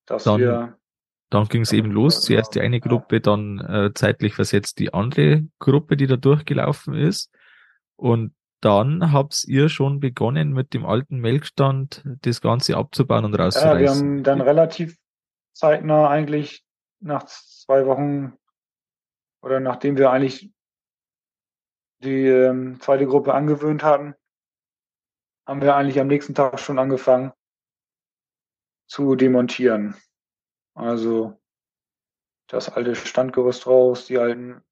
dass 0.06 0.24
dann, 0.24 0.40
wir. 0.40 0.78
Dann 1.30 1.48
ging 1.48 1.62
es 1.62 1.72
eben 1.72 1.90
los. 1.90 2.20
Zuerst 2.20 2.54
die 2.54 2.60
eine 2.60 2.80
Gruppe, 2.80 3.20
dann 3.20 3.60
äh, 3.60 3.92
zeitlich 3.94 4.34
versetzt 4.34 4.78
die 4.78 4.92
andere 4.92 5.46
Gruppe, 5.58 5.96
die 5.96 6.06
da 6.06 6.16
durchgelaufen 6.16 6.94
ist. 6.94 7.30
Und 8.00 8.34
dann 8.62 9.12
habt 9.12 9.44
ihr 9.46 9.68
schon 9.68 10.00
begonnen 10.00 10.54
mit 10.54 10.72
dem 10.72 10.86
alten 10.86 11.18
Melkstand 11.18 12.02
das 12.22 12.40
Ganze 12.40 12.78
abzubauen 12.78 13.26
und 13.26 13.34
rauszureißen. 13.34 13.76
Ja, 13.76 13.80
wir 13.80 13.90
haben 13.90 14.22
dann 14.22 14.40
relativ 14.40 14.96
zeitnah 15.52 16.08
eigentlich 16.08 16.64
nach 17.00 17.26
zwei 17.26 17.84
Wochen 17.84 18.38
oder 19.42 19.60
nachdem 19.60 19.98
wir 19.98 20.10
eigentlich 20.10 20.50
die 22.02 22.26
ähm, 22.26 22.80
zweite 22.80 23.06
Gruppe 23.06 23.34
angewöhnt 23.34 23.82
hatten, 23.82 24.14
haben 25.46 25.60
wir 25.60 25.76
eigentlich 25.76 26.00
am 26.00 26.06
nächsten 26.06 26.34
Tag 26.34 26.58
schon 26.58 26.78
angefangen 26.78 27.32
zu 28.86 29.14
demontieren. 29.14 29.94
Also 30.74 31.38
das 32.46 32.70
alte 32.70 32.94
Standgerüst 32.94 33.66
raus, 33.66 34.06
die 34.06 34.16
alten 34.16 34.62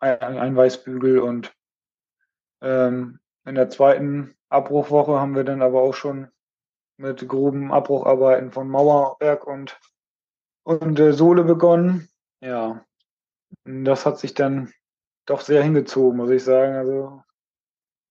Einweißbügel 0.00 1.18
und 1.18 1.54
ähm, 2.60 3.20
in 3.44 3.54
der 3.54 3.70
zweiten 3.70 4.36
Abbruchwoche 4.48 5.18
haben 5.18 5.34
wir 5.34 5.44
dann 5.44 5.62
aber 5.62 5.82
auch 5.82 5.94
schon 5.94 6.28
mit 6.96 7.26
groben 7.28 7.72
Abbrucharbeiten 7.72 8.50
von 8.50 8.68
Mauerwerk 8.68 9.46
und, 9.46 9.78
und 10.64 10.98
äh, 10.98 11.12
Sohle 11.12 11.44
begonnen. 11.44 12.08
Ja, 12.40 12.84
das 13.64 14.06
hat 14.06 14.18
sich 14.18 14.34
dann 14.34 14.72
doch 15.26 15.40
sehr 15.40 15.62
hingezogen, 15.62 16.16
muss 16.16 16.30
ich 16.30 16.44
sagen. 16.44 16.74
Also 16.74 17.22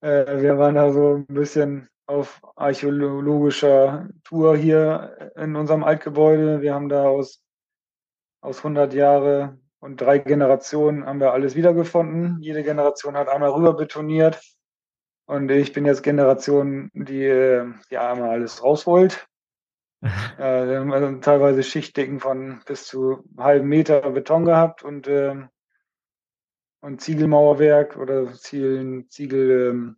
äh, 0.01 0.41
wir 0.41 0.57
waren 0.57 0.75
da 0.75 0.91
so 0.91 1.15
ein 1.15 1.25
bisschen 1.27 1.89
auf 2.05 2.41
archäologischer 2.55 4.09
Tour 4.23 4.55
hier 4.55 5.33
in 5.35 5.55
unserem 5.55 5.83
Altgebäude. 5.83 6.61
Wir 6.61 6.73
haben 6.73 6.89
da 6.89 7.05
aus, 7.07 7.43
aus 8.41 8.59
100 8.59 8.93
Jahre 8.93 9.59
und 9.79 10.01
drei 10.01 10.17
Generationen 10.19 11.05
haben 11.05 11.19
wir 11.19 11.33
alles 11.33 11.55
wiedergefunden. 11.55 12.41
Jede 12.41 12.63
Generation 12.63 13.15
hat 13.15 13.29
einmal 13.29 13.51
rüber 13.51 13.73
betoniert. 13.73 14.41
Und 15.25 15.51
ich 15.51 15.73
bin 15.73 15.85
jetzt 15.85 16.03
Generation, 16.03 16.89
die 16.93 17.23
ja 17.89 18.11
einmal 18.11 18.29
alles 18.29 18.63
rausholt. 18.63 19.27
äh, 20.01 20.67
wir 20.67 20.79
haben 20.79 20.93
also 20.93 21.11
teilweise 21.19 21.63
Schichtdicken 21.63 22.19
von 22.19 22.61
bis 22.65 22.85
zu 22.85 23.23
einem 23.35 23.43
halben 23.43 23.67
Meter 23.67 24.09
Beton 24.11 24.45
gehabt 24.45 24.83
und, 24.83 25.07
äh, 25.07 25.35
und 26.81 27.01
Ziegelmauerwerk 27.01 27.97
oder 27.97 28.31
Ziegel, 28.33 29.07
Ziegel, 29.09 29.69
ähm, 29.69 29.97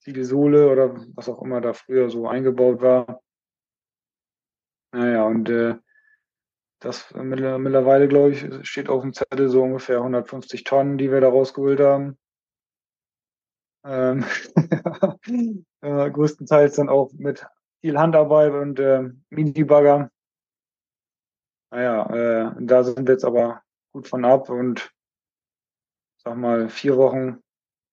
Ziegelsohle 0.00 0.70
oder 0.70 0.94
was 1.14 1.28
auch 1.28 1.42
immer 1.42 1.60
da 1.60 1.72
früher 1.72 2.10
so 2.10 2.28
eingebaut 2.28 2.80
war. 2.80 3.20
Naja, 4.92 5.24
und 5.24 5.50
äh, 5.50 5.74
das 6.86 7.12
mittlerweile, 7.14 8.08
glaube 8.08 8.30
ich, 8.30 8.68
steht 8.68 8.88
auf 8.88 9.02
dem 9.02 9.12
Zettel 9.12 9.48
so 9.48 9.62
ungefähr 9.62 9.98
150 9.98 10.64
Tonnen, 10.64 10.98
die 10.98 11.10
wir 11.10 11.20
da 11.20 11.28
rausgeholt 11.28 11.80
haben. 11.80 12.16
Ähm, 13.84 14.24
äh, 15.80 16.10
größtenteils 16.10 16.76
dann 16.76 16.88
auch 16.88 17.12
mit 17.12 17.44
viel 17.80 17.98
Handarbeit 17.98 18.52
und 18.52 18.78
äh, 18.78 19.10
Mini-Bagger. 19.30 20.10
Naja, 21.70 22.50
äh, 22.50 22.52
da 22.60 22.84
sind 22.84 23.06
wir 23.06 23.14
jetzt 23.14 23.24
aber 23.24 23.62
gut 23.92 24.06
von 24.06 24.24
ab 24.24 24.48
und 24.48 24.92
sag 26.18 26.36
mal, 26.36 26.68
vier 26.68 26.96
Wochen 26.96 27.40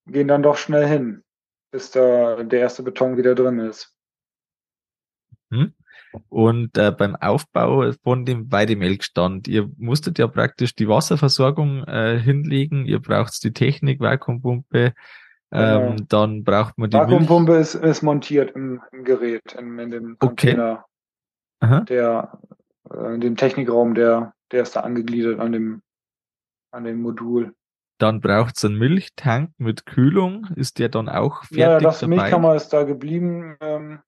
gehen 0.06 0.28
dann 0.28 0.44
doch 0.44 0.58
schnell 0.58 0.88
hin, 0.88 1.24
bis 1.72 1.92
da 1.92 2.44
der 2.44 2.60
erste 2.60 2.84
Beton 2.84 3.18
wieder 3.18 3.34
drin 3.36 3.60
ist. 3.60 3.96
Hm. 5.52 5.74
Und 6.30 6.78
äh, 6.78 6.92
beim 6.92 7.16
Aufbau 7.16 7.92
von 8.04 8.26
dem 8.26 8.52
Weidemelkstand, 8.52 9.48
ihr 9.48 9.70
musstet 9.78 10.20
ja 10.20 10.28
praktisch 10.28 10.76
die 10.76 10.88
Wasserversorgung 10.88 11.84
äh, 11.86 12.20
hinlegen, 12.20 12.86
ihr 12.86 13.00
braucht 13.00 13.44
die 13.44 13.54
Technik, 13.54 14.00
Vakuumpumpe, 14.00 14.94
ähm, 15.52 15.82
genau. 15.82 15.96
dann 16.10 16.44
braucht 16.44 16.78
man 16.78 16.90
die 16.90 16.98
Vakuumpumpe 16.98 17.56
ist, 17.56 17.76
ist 17.76 18.02
montiert 18.02 18.56
im, 18.56 18.82
im 18.92 19.04
Gerät, 19.04 19.54
in, 19.58 19.78
in 19.80 19.92
dem 19.92 20.18
Container, 20.20 20.86
okay. 21.62 21.86
der, 21.86 22.40
äh, 22.92 23.16
in 23.16 23.22
dem 23.22 23.36
Technikraum, 23.36 23.96
der, 23.96 24.34
der 24.52 24.64
ist 24.64 24.76
da 24.76 24.82
angegliedert 24.82 25.40
an 25.40 25.52
dem, 25.52 25.82
an 26.72 26.84
dem 26.84 27.02
Modul. 27.02 27.54
Dann 28.00 28.20
braucht 28.20 28.58
es 28.58 28.66
einen 28.66 28.78
Milchtank 28.78 29.52
mit 29.58 29.86
Kühlung. 29.86 30.48
Ist 30.56 30.80
der 30.80 30.90
dann 30.90 31.08
auch 31.08 31.44
fertig? 31.44 31.58
Ja, 31.58 31.80
das 31.80 32.00
dabei? 32.00 32.16
Milchkammer 32.16 32.56
ist 32.56 32.70
da 32.70 32.84
geblieben. 32.84 33.56
Ähm, 33.62 34.00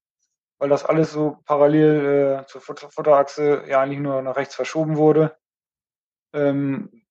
weil 0.59 0.69
das 0.69 0.85
alles 0.85 1.11
so 1.11 1.39
parallel 1.45 2.43
äh, 2.43 2.47
zur 2.47 2.61
Futter 2.61 2.89
Futterachse 2.89 3.63
ja 3.67 3.81
eigentlich 3.81 3.99
nur 3.99 4.21
nach 4.21 4.35
rechts 4.35 4.55
verschoben 4.55 4.97
wurde, 4.97 5.37
ähm, 6.33 7.05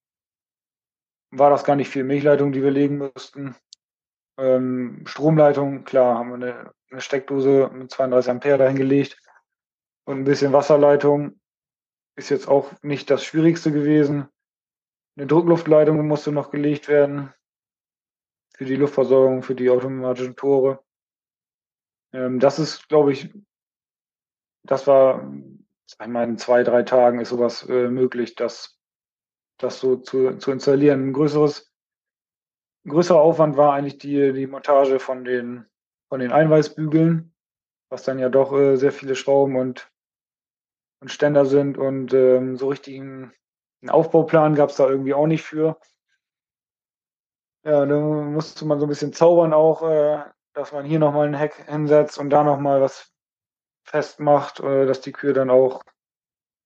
war 1.30 1.50
das 1.50 1.64
gar 1.64 1.76
nicht 1.76 1.88
viel 1.88 2.04
Milchleitung, 2.04 2.52
die 2.52 2.62
wir 2.62 2.70
legen 2.70 2.98
mussten. 2.98 3.56
Ähm, 4.38 5.04
Stromleitung, 5.06 5.84
klar, 5.84 6.18
haben 6.18 6.30
wir 6.30 6.34
eine, 6.34 6.72
eine, 6.90 7.00
Steckdose 7.00 7.70
mit 7.72 7.90
32 7.90 8.30
Ampere 8.30 8.58
dahingelegt 8.58 9.18
und 10.04 10.18
ein 10.18 10.24
bisschen 10.24 10.52
Wasserleitung 10.52 11.40
ist 12.16 12.30
jetzt 12.30 12.48
auch 12.48 12.72
nicht 12.82 13.10
das 13.10 13.24
Schwierigste 13.24 13.72
gewesen. 13.72 14.28
Eine 15.16 15.26
Druckluftleitung 15.26 16.06
musste 16.06 16.32
noch 16.32 16.50
gelegt 16.50 16.88
werden 16.88 17.32
für 18.56 18.64
die 18.64 18.76
Luftversorgung, 18.76 19.42
für 19.42 19.54
die 19.54 19.70
automatischen 19.70 20.36
Tore. 20.36 20.84
Ähm, 22.14 22.38
das 22.38 22.58
ist, 22.58 22.88
glaube 22.88 23.12
ich, 23.12 23.34
das 24.62 24.86
war, 24.86 25.30
einmal 25.98 26.24
in 26.24 26.38
zwei, 26.38 26.62
drei 26.62 26.82
Tagen 26.84 27.20
ist 27.20 27.28
sowas 27.28 27.68
äh, 27.68 27.88
möglich, 27.88 28.36
das, 28.36 28.78
das 29.58 29.80
so 29.80 29.96
zu, 29.96 30.38
zu 30.38 30.52
installieren. 30.52 31.08
Ein 31.08 31.12
größeres, 31.12 31.70
größerer 32.86 33.20
Aufwand 33.20 33.56
war 33.56 33.74
eigentlich 33.74 33.98
die, 33.98 34.32
die 34.32 34.46
Montage 34.46 35.00
von 35.00 35.24
den, 35.24 35.66
von 36.08 36.20
den 36.20 36.32
Einweisbügeln, 36.32 37.34
was 37.90 38.04
dann 38.04 38.18
ja 38.18 38.28
doch 38.28 38.52
äh, 38.52 38.76
sehr 38.76 38.92
viele 38.92 39.16
Schrauben 39.16 39.56
und, 39.56 39.90
und 41.00 41.10
Ständer 41.10 41.44
sind 41.44 41.76
und 41.76 42.14
ähm, 42.14 42.56
so 42.56 42.68
richtig 42.68 42.98
einen, 43.00 43.34
einen 43.82 43.90
Aufbauplan 43.90 44.54
gab 44.54 44.70
es 44.70 44.76
da 44.76 44.88
irgendwie 44.88 45.14
auch 45.14 45.26
nicht 45.26 45.42
für. 45.42 45.78
Ja, 47.64 47.84
da 47.86 47.98
musste 47.98 48.66
man 48.66 48.78
so 48.78 48.86
ein 48.86 48.90
bisschen 48.90 49.12
zaubern 49.12 49.52
auch, 49.52 49.82
äh, 49.82 50.22
dass 50.54 50.72
man 50.72 50.84
hier 50.84 50.98
nochmal 50.98 51.26
ein 51.26 51.34
Heck 51.34 51.66
hinsetzt 51.68 52.18
und 52.18 52.30
da 52.30 52.42
nochmal 52.44 52.80
was 52.80 53.12
festmacht, 53.84 54.60
äh, 54.60 54.86
dass 54.86 55.00
die 55.00 55.12
Kühe 55.12 55.32
dann 55.32 55.50
auch 55.50 55.82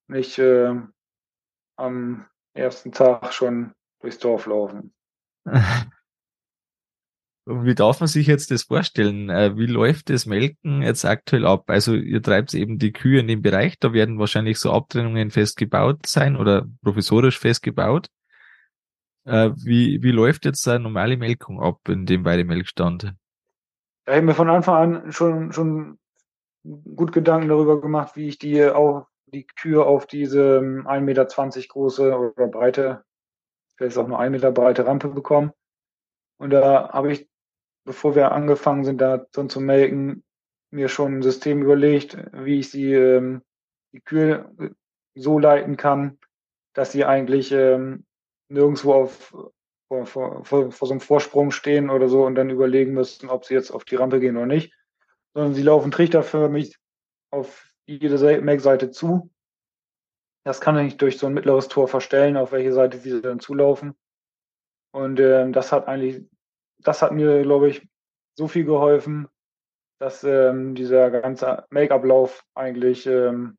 nicht 0.06 0.38
äh, 0.38 0.74
am 1.76 2.26
ersten 2.54 2.92
Tag 2.92 3.32
schon 3.32 3.72
durchs 4.00 4.18
Dorf 4.18 4.46
laufen. 4.46 4.94
Wie 7.50 7.74
darf 7.74 8.00
man 8.00 8.08
sich 8.08 8.26
jetzt 8.26 8.50
das 8.50 8.64
vorstellen? 8.64 9.30
Äh, 9.30 9.56
wie 9.56 9.64
läuft 9.64 10.10
das 10.10 10.26
Melken 10.26 10.82
jetzt 10.82 11.06
aktuell 11.06 11.46
ab? 11.46 11.64
Also 11.70 11.94
ihr 11.94 12.22
treibt 12.22 12.52
eben 12.52 12.76
die 12.76 12.92
Kühe 12.92 13.20
in 13.20 13.26
dem 13.26 13.40
Bereich, 13.40 13.78
da 13.78 13.94
werden 13.94 14.18
wahrscheinlich 14.18 14.58
so 14.58 14.70
Abtrennungen 14.70 15.30
festgebaut 15.30 16.04
sein 16.04 16.36
oder 16.36 16.66
provisorisch 16.82 17.38
festgebaut. 17.38 18.08
Äh, 19.24 19.52
wie, 19.64 20.02
wie 20.02 20.10
läuft 20.10 20.44
jetzt 20.44 20.68
eine 20.68 20.80
normale 20.80 21.16
Melkung 21.16 21.58
ab 21.58 21.88
in 21.88 22.04
dem 22.04 22.26
Weidemelkstand? 22.26 23.14
Da 24.08 24.14
habe 24.14 24.20
ich 24.20 24.26
mir 24.26 24.34
von 24.34 24.48
Anfang 24.48 24.74
an 25.04 25.12
schon, 25.12 25.52
schon 25.52 25.98
gut 26.64 27.12
Gedanken 27.12 27.50
darüber 27.50 27.78
gemacht, 27.78 28.16
wie 28.16 28.28
ich 28.28 28.38
die 28.38 28.64
auf 28.64 29.06
die 29.26 29.46
Kühe 29.46 29.84
auf 29.84 30.06
diese 30.06 30.60
1,20 30.60 30.96
ähm, 30.96 31.04
Meter 31.04 31.26
große 31.26 32.16
oder 32.16 32.46
breite, 32.46 33.04
vielleicht 33.76 33.98
auch 33.98 34.08
nur 34.08 34.18
1 34.18 34.32
Meter 34.32 34.50
breite 34.50 34.86
Rampe 34.86 35.08
bekomme. 35.08 35.52
Und 36.38 36.48
da 36.48 36.88
habe 36.88 37.12
ich, 37.12 37.28
bevor 37.84 38.14
wir 38.14 38.32
angefangen 38.32 38.84
sind, 38.84 38.98
da 39.02 39.18
drin 39.18 39.50
zu 39.50 39.60
melken, 39.60 40.24
mir 40.70 40.88
schon 40.88 41.18
ein 41.18 41.22
System 41.22 41.60
überlegt, 41.60 42.16
wie 42.32 42.60
ich 42.60 42.70
sie, 42.70 42.94
ähm, 42.94 43.42
die 43.92 44.00
Kühe 44.00 44.50
so 45.16 45.38
leiten 45.38 45.76
kann, 45.76 46.18
dass 46.72 46.92
sie 46.92 47.04
eigentlich 47.04 47.52
ähm, 47.52 48.06
nirgendwo 48.48 48.94
auf 48.94 49.34
vor, 49.88 50.06
vor, 50.06 50.44
vor, 50.44 50.70
so 50.70 50.90
einem 50.90 51.00
Vorsprung 51.00 51.50
stehen 51.50 51.90
oder 51.90 52.08
so 52.08 52.24
und 52.24 52.34
dann 52.34 52.50
überlegen 52.50 52.92
müssen, 52.92 53.30
ob 53.30 53.44
sie 53.44 53.54
jetzt 53.54 53.70
auf 53.70 53.84
die 53.84 53.96
Rampe 53.96 54.20
gehen 54.20 54.36
oder 54.36 54.46
nicht, 54.46 54.72
sondern 55.34 55.54
sie 55.54 55.62
laufen 55.62 55.90
trichterförmig 55.90 56.76
auf 57.30 57.72
jede 57.86 58.40
Make-Seite 58.40 58.90
zu. 58.90 59.30
Das 60.44 60.60
kann 60.60 60.78
ich 60.78 60.96
durch 60.96 61.18
so 61.18 61.26
ein 61.26 61.34
mittleres 61.34 61.68
Tor 61.68 61.88
verstellen, 61.88 62.36
auf 62.36 62.52
welche 62.52 62.72
Seite 62.72 62.98
sie 62.98 63.20
dann 63.20 63.40
zulaufen. 63.40 63.94
Und 64.92 65.20
ähm, 65.20 65.52
das 65.52 65.72
hat 65.72 65.88
eigentlich, 65.88 66.26
das 66.78 67.02
hat 67.02 67.12
mir, 67.12 67.42
glaube 67.42 67.68
ich, 67.68 67.86
so 68.36 68.48
viel 68.48 68.64
geholfen, 68.64 69.28
dass 69.98 70.22
ähm, 70.24 70.74
dieser 70.74 71.10
ganze 71.10 71.66
Make-up-Lauf 71.70 72.44
eigentlich 72.54 73.06
ähm, 73.06 73.58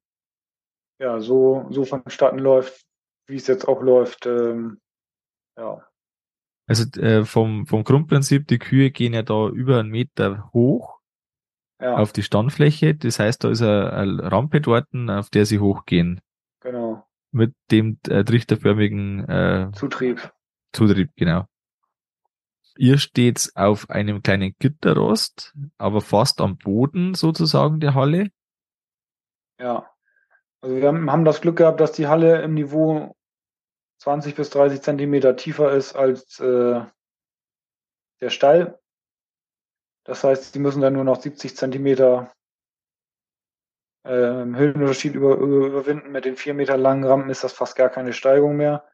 ja, 0.99 1.19
so, 1.19 1.67
so 1.69 1.85
vonstatten 1.85 2.39
läuft, 2.39 2.85
wie 3.27 3.35
es 3.35 3.47
jetzt 3.47 3.67
auch 3.67 3.81
läuft. 3.81 4.25
Ähm, 4.25 4.79
ja. 5.57 5.88
Also 6.69 6.83
äh, 7.01 7.25
vom, 7.25 7.65
vom 7.65 7.83
Grundprinzip, 7.83 8.47
die 8.47 8.59
Kühe 8.59 8.91
gehen 8.91 9.13
ja 9.13 9.23
da 9.23 9.47
über 9.47 9.79
einen 9.79 9.89
Meter 9.89 10.51
hoch 10.53 10.99
ja. 11.81 11.95
auf 11.95 12.13
die 12.13 12.21
Standfläche. 12.21 12.93
Das 12.93 13.17
heißt, 13.17 13.43
da 13.43 13.49
ist 13.49 13.63
eine, 13.63 13.91
eine 13.91 14.31
Rampe 14.31 14.61
dort, 14.61 14.85
auf 14.93 15.31
der 15.31 15.47
sie 15.47 15.57
hochgehen. 15.57 16.21
Genau. 16.59 17.07
Mit 17.31 17.55
dem 17.71 17.97
äh, 18.07 18.23
trichterförmigen 18.23 19.27
äh, 19.27 19.71
Zutrieb. 19.73 20.31
Zutrieb, 20.71 21.09
genau. 21.15 21.45
Ihr 22.77 22.99
steht 22.99 23.49
auf 23.55 23.89
einem 23.89 24.21
kleinen 24.21 24.53
Gitterrost, 24.59 25.55
aber 25.79 26.01
fast 26.01 26.39
am 26.39 26.57
Boden 26.57 27.15
sozusagen 27.15 27.79
der 27.79 27.95
Halle. 27.95 28.29
Ja. 29.59 29.89
Also 30.61 30.75
wir 30.75 30.87
haben 30.87 31.25
das 31.25 31.41
Glück 31.41 31.57
gehabt, 31.57 31.79
dass 31.79 31.93
die 31.93 32.05
Halle 32.05 32.43
im 32.43 32.53
Niveau 32.53 33.15
20 33.99 34.35
bis 34.35 34.49
30 34.49 34.81
Zentimeter 34.81 35.35
tiefer 35.35 35.71
ist 35.71 35.95
als 35.95 36.39
äh, 36.39 36.81
der 38.21 38.29
Stall. 38.29 38.79
Das 40.05 40.23
heißt, 40.23 40.55
die 40.55 40.59
müssen 40.59 40.81
dann 40.81 40.93
nur 40.93 41.03
noch 41.03 41.21
70 41.21 41.55
Zentimeter 41.55 42.31
äh, 44.03 44.09
Höhenunterschied 44.11 45.13
über, 45.13 45.35
überwinden. 45.35 46.11
Mit 46.11 46.25
den 46.25 46.37
vier 46.37 46.53
Meter 46.53 46.77
langen 46.77 47.03
Rampen 47.03 47.29
ist 47.29 47.43
das 47.43 47.53
fast 47.53 47.75
gar 47.75 47.89
keine 47.89 48.13
Steigung 48.13 48.55
mehr. 48.55 48.87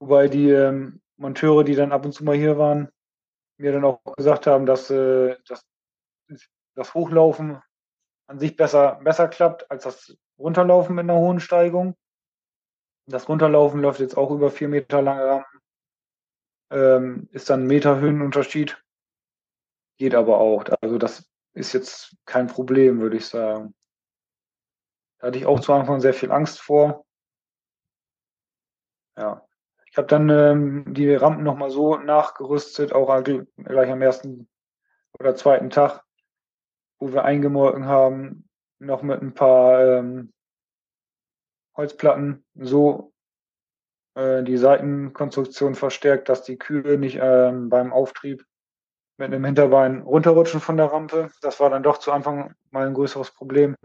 Wobei 0.00 0.28
die 0.28 0.50
ähm, 0.50 1.00
Monteure, 1.16 1.64
die 1.64 1.74
dann 1.74 1.92
ab 1.92 2.04
und 2.04 2.12
zu 2.12 2.24
mal 2.24 2.36
hier 2.36 2.56
waren, 2.56 2.90
mir 3.58 3.72
dann 3.72 3.84
auch 3.84 4.00
gesagt 4.16 4.46
haben, 4.46 4.64
dass, 4.64 4.90
äh, 4.90 5.36
dass 5.46 5.66
das 6.74 6.94
Hochlaufen 6.94 7.60
an 8.26 8.38
sich 8.38 8.56
besser, 8.56 9.00
besser 9.04 9.28
klappt 9.28 9.70
als 9.70 9.84
das 9.84 10.16
Runterlaufen 10.38 10.94
mit 10.94 11.02
einer 11.02 11.18
hohen 11.18 11.40
Steigung. 11.40 11.94
Das 13.10 13.28
Runterlaufen 13.28 13.80
läuft 13.80 13.98
jetzt 13.98 14.16
auch 14.16 14.30
über 14.30 14.50
vier 14.50 14.68
Meter 14.68 15.02
lange 15.02 15.24
Rampen. 15.24 15.60
Ähm, 16.70 17.28
ist 17.32 17.50
dann 17.50 17.64
ein 17.64 17.66
Meter 17.66 17.98
Höhenunterschied. 17.98 18.80
Geht 19.98 20.14
aber 20.14 20.38
auch. 20.38 20.64
Also 20.80 20.96
das 20.96 21.28
ist 21.52 21.72
jetzt 21.72 22.16
kein 22.24 22.46
Problem, 22.46 23.00
würde 23.00 23.16
ich 23.16 23.26
sagen. 23.26 23.74
Da 25.18 25.26
hatte 25.26 25.38
ich 25.38 25.46
auch 25.46 25.58
zu 25.58 25.72
Anfang 25.72 26.00
sehr 26.00 26.14
viel 26.14 26.30
Angst 26.30 26.60
vor. 26.60 27.04
Ja. 29.16 29.44
Ich 29.90 29.96
habe 29.96 30.06
dann 30.06 30.28
ähm, 30.30 30.94
die 30.94 31.12
Rampen 31.12 31.42
nochmal 31.42 31.70
so 31.70 31.96
nachgerüstet, 31.96 32.92
auch 32.92 33.24
gleich 33.24 33.90
am 33.90 34.02
ersten 34.02 34.48
oder 35.18 35.34
zweiten 35.34 35.68
Tag, 35.68 36.04
wo 37.00 37.12
wir 37.12 37.24
eingemolken 37.24 37.86
haben, 37.86 38.48
noch 38.78 39.02
mit 39.02 39.20
ein 39.20 39.34
paar 39.34 39.98
ähm, 39.98 40.32
Holzplatten 41.80 42.44
so 42.54 43.12
äh, 44.14 44.42
die 44.42 44.58
Seitenkonstruktion 44.58 45.74
verstärkt, 45.74 46.28
dass 46.28 46.42
die 46.42 46.58
Kühe 46.58 46.98
nicht 46.98 47.18
ähm, 47.20 47.70
beim 47.70 47.92
Auftrieb 47.92 48.44
mit 49.16 49.26
einem 49.26 49.44
Hinterbein 49.44 50.02
runterrutschen 50.02 50.60
von 50.60 50.76
der 50.76 50.92
Rampe. 50.92 51.30
Das 51.40 51.58
war 51.58 51.70
dann 51.70 51.82
doch 51.82 51.98
zu 51.98 52.12
Anfang 52.12 52.54
mal 52.70 52.86
ein 52.86 52.94
größeres 52.94 53.30
Problem, 53.30 53.76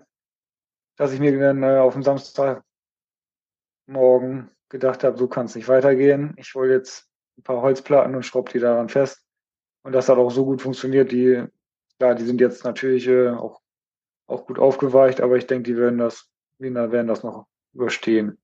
dass 0.98 1.14
ich 1.14 1.22
mir 1.22 1.40
dann 1.40 1.64
äh, 1.64 1.78
auf 1.78 1.94
dem 1.94 2.04
Samstag 2.04 2.64
Morgen 3.88 4.50
gedacht 4.70 5.04
habe, 5.04 5.18
so 5.18 5.28
kann 5.28 5.46
es 5.46 5.56
nicht 5.56 5.68
weitergehen. 5.70 6.34
Ich 6.38 6.54
hole 6.54 6.74
jetzt 6.74 7.08
ein 7.38 7.44
paar 7.44 7.62
Holzplatten 7.62 8.16
und 8.16 8.26
schraube 8.26 8.52
die 8.52 8.60
daran 8.60 8.90
fest. 8.90 9.24
Und 9.84 9.94
das 9.94 10.10
hat 10.10 10.18
auch 10.18 10.32
so 10.32 10.44
gut 10.44 10.62
funktioniert. 10.62 11.12
Die, 11.12 11.46
klar, 11.98 12.16
die 12.16 12.26
sind 12.26 12.42
jetzt 12.42 12.64
natürlich 12.66 13.08
äh, 13.08 13.30
auch, 13.30 13.62
auch 14.28 14.48
gut 14.48 14.58
aufgeweicht, 14.60 15.22
aber 15.22 15.38
ich 15.38 15.48
denke, 15.48 15.72
die 15.72 15.78
werden 15.78 16.00
das, 16.00 16.30
Wiener 16.58 16.92
werden 16.92 17.08
das 17.08 17.24
noch 17.24 17.46
überstehen. 17.76 18.38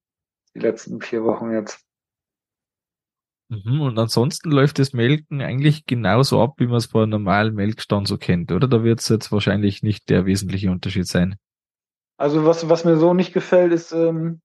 Die 0.54 0.60
letzten 0.60 1.02
vier 1.02 1.24
Wochen 1.24 1.52
jetzt. 1.52 1.84
Mhm, 3.50 3.82
und 3.82 4.00
ansonsten 4.00 4.50
läuft 4.50 4.80
das 4.80 4.94
Melken 4.94 5.42
eigentlich 5.42 5.86
genauso 5.86 6.42
ab, 6.42 6.54
wie 6.58 6.68
man 6.68 6.78
es 6.78 6.88
bei 6.88 7.02
einem 7.02 7.12
normalen 7.12 7.54
Melkstand 7.54 8.08
so 8.08 8.18
kennt, 8.18 8.52
oder? 8.52 8.68
Da 8.68 8.84
wird 8.84 9.02
es 9.02 9.10
jetzt 9.10 9.32
wahrscheinlich 9.32 9.84
nicht 9.84 10.10
der 10.10 10.26
wesentliche 10.26 10.72
Unterschied 10.72 11.06
sein. 11.08 11.36
Also 12.18 12.46
was, 12.46 12.70
was 12.70 12.86
mir 12.86 12.98
so 12.98 13.14
nicht 13.14 13.34
gefällt, 13.34 13.74
ist, 13.74 13.92
ähm, 13.92 14.42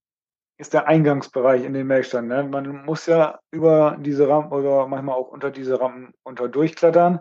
ist 0.59 0.72
der 0.72 0.88
Eingangsbereich 0.88 1.62
in 1.62 1.75
den 1.75 1.87
Melkstand. 1.87 2.29
Ne? 2.29 2.44
Man 2.44 2.85
muss 2.85 3.07
ja 3.07 3.38
über 3.53 3.96
diese 4.01 4.29
Rampen 4.29 4.53
oder 4.53 4.88
manchmal 4.88 5.14
auch 5.14 5.29
unter 5.29 5.51
diese 5.51 5.81
Rampen 5.81 6.12
unter 6.25 6.49
durchklettern. 6.49 7.20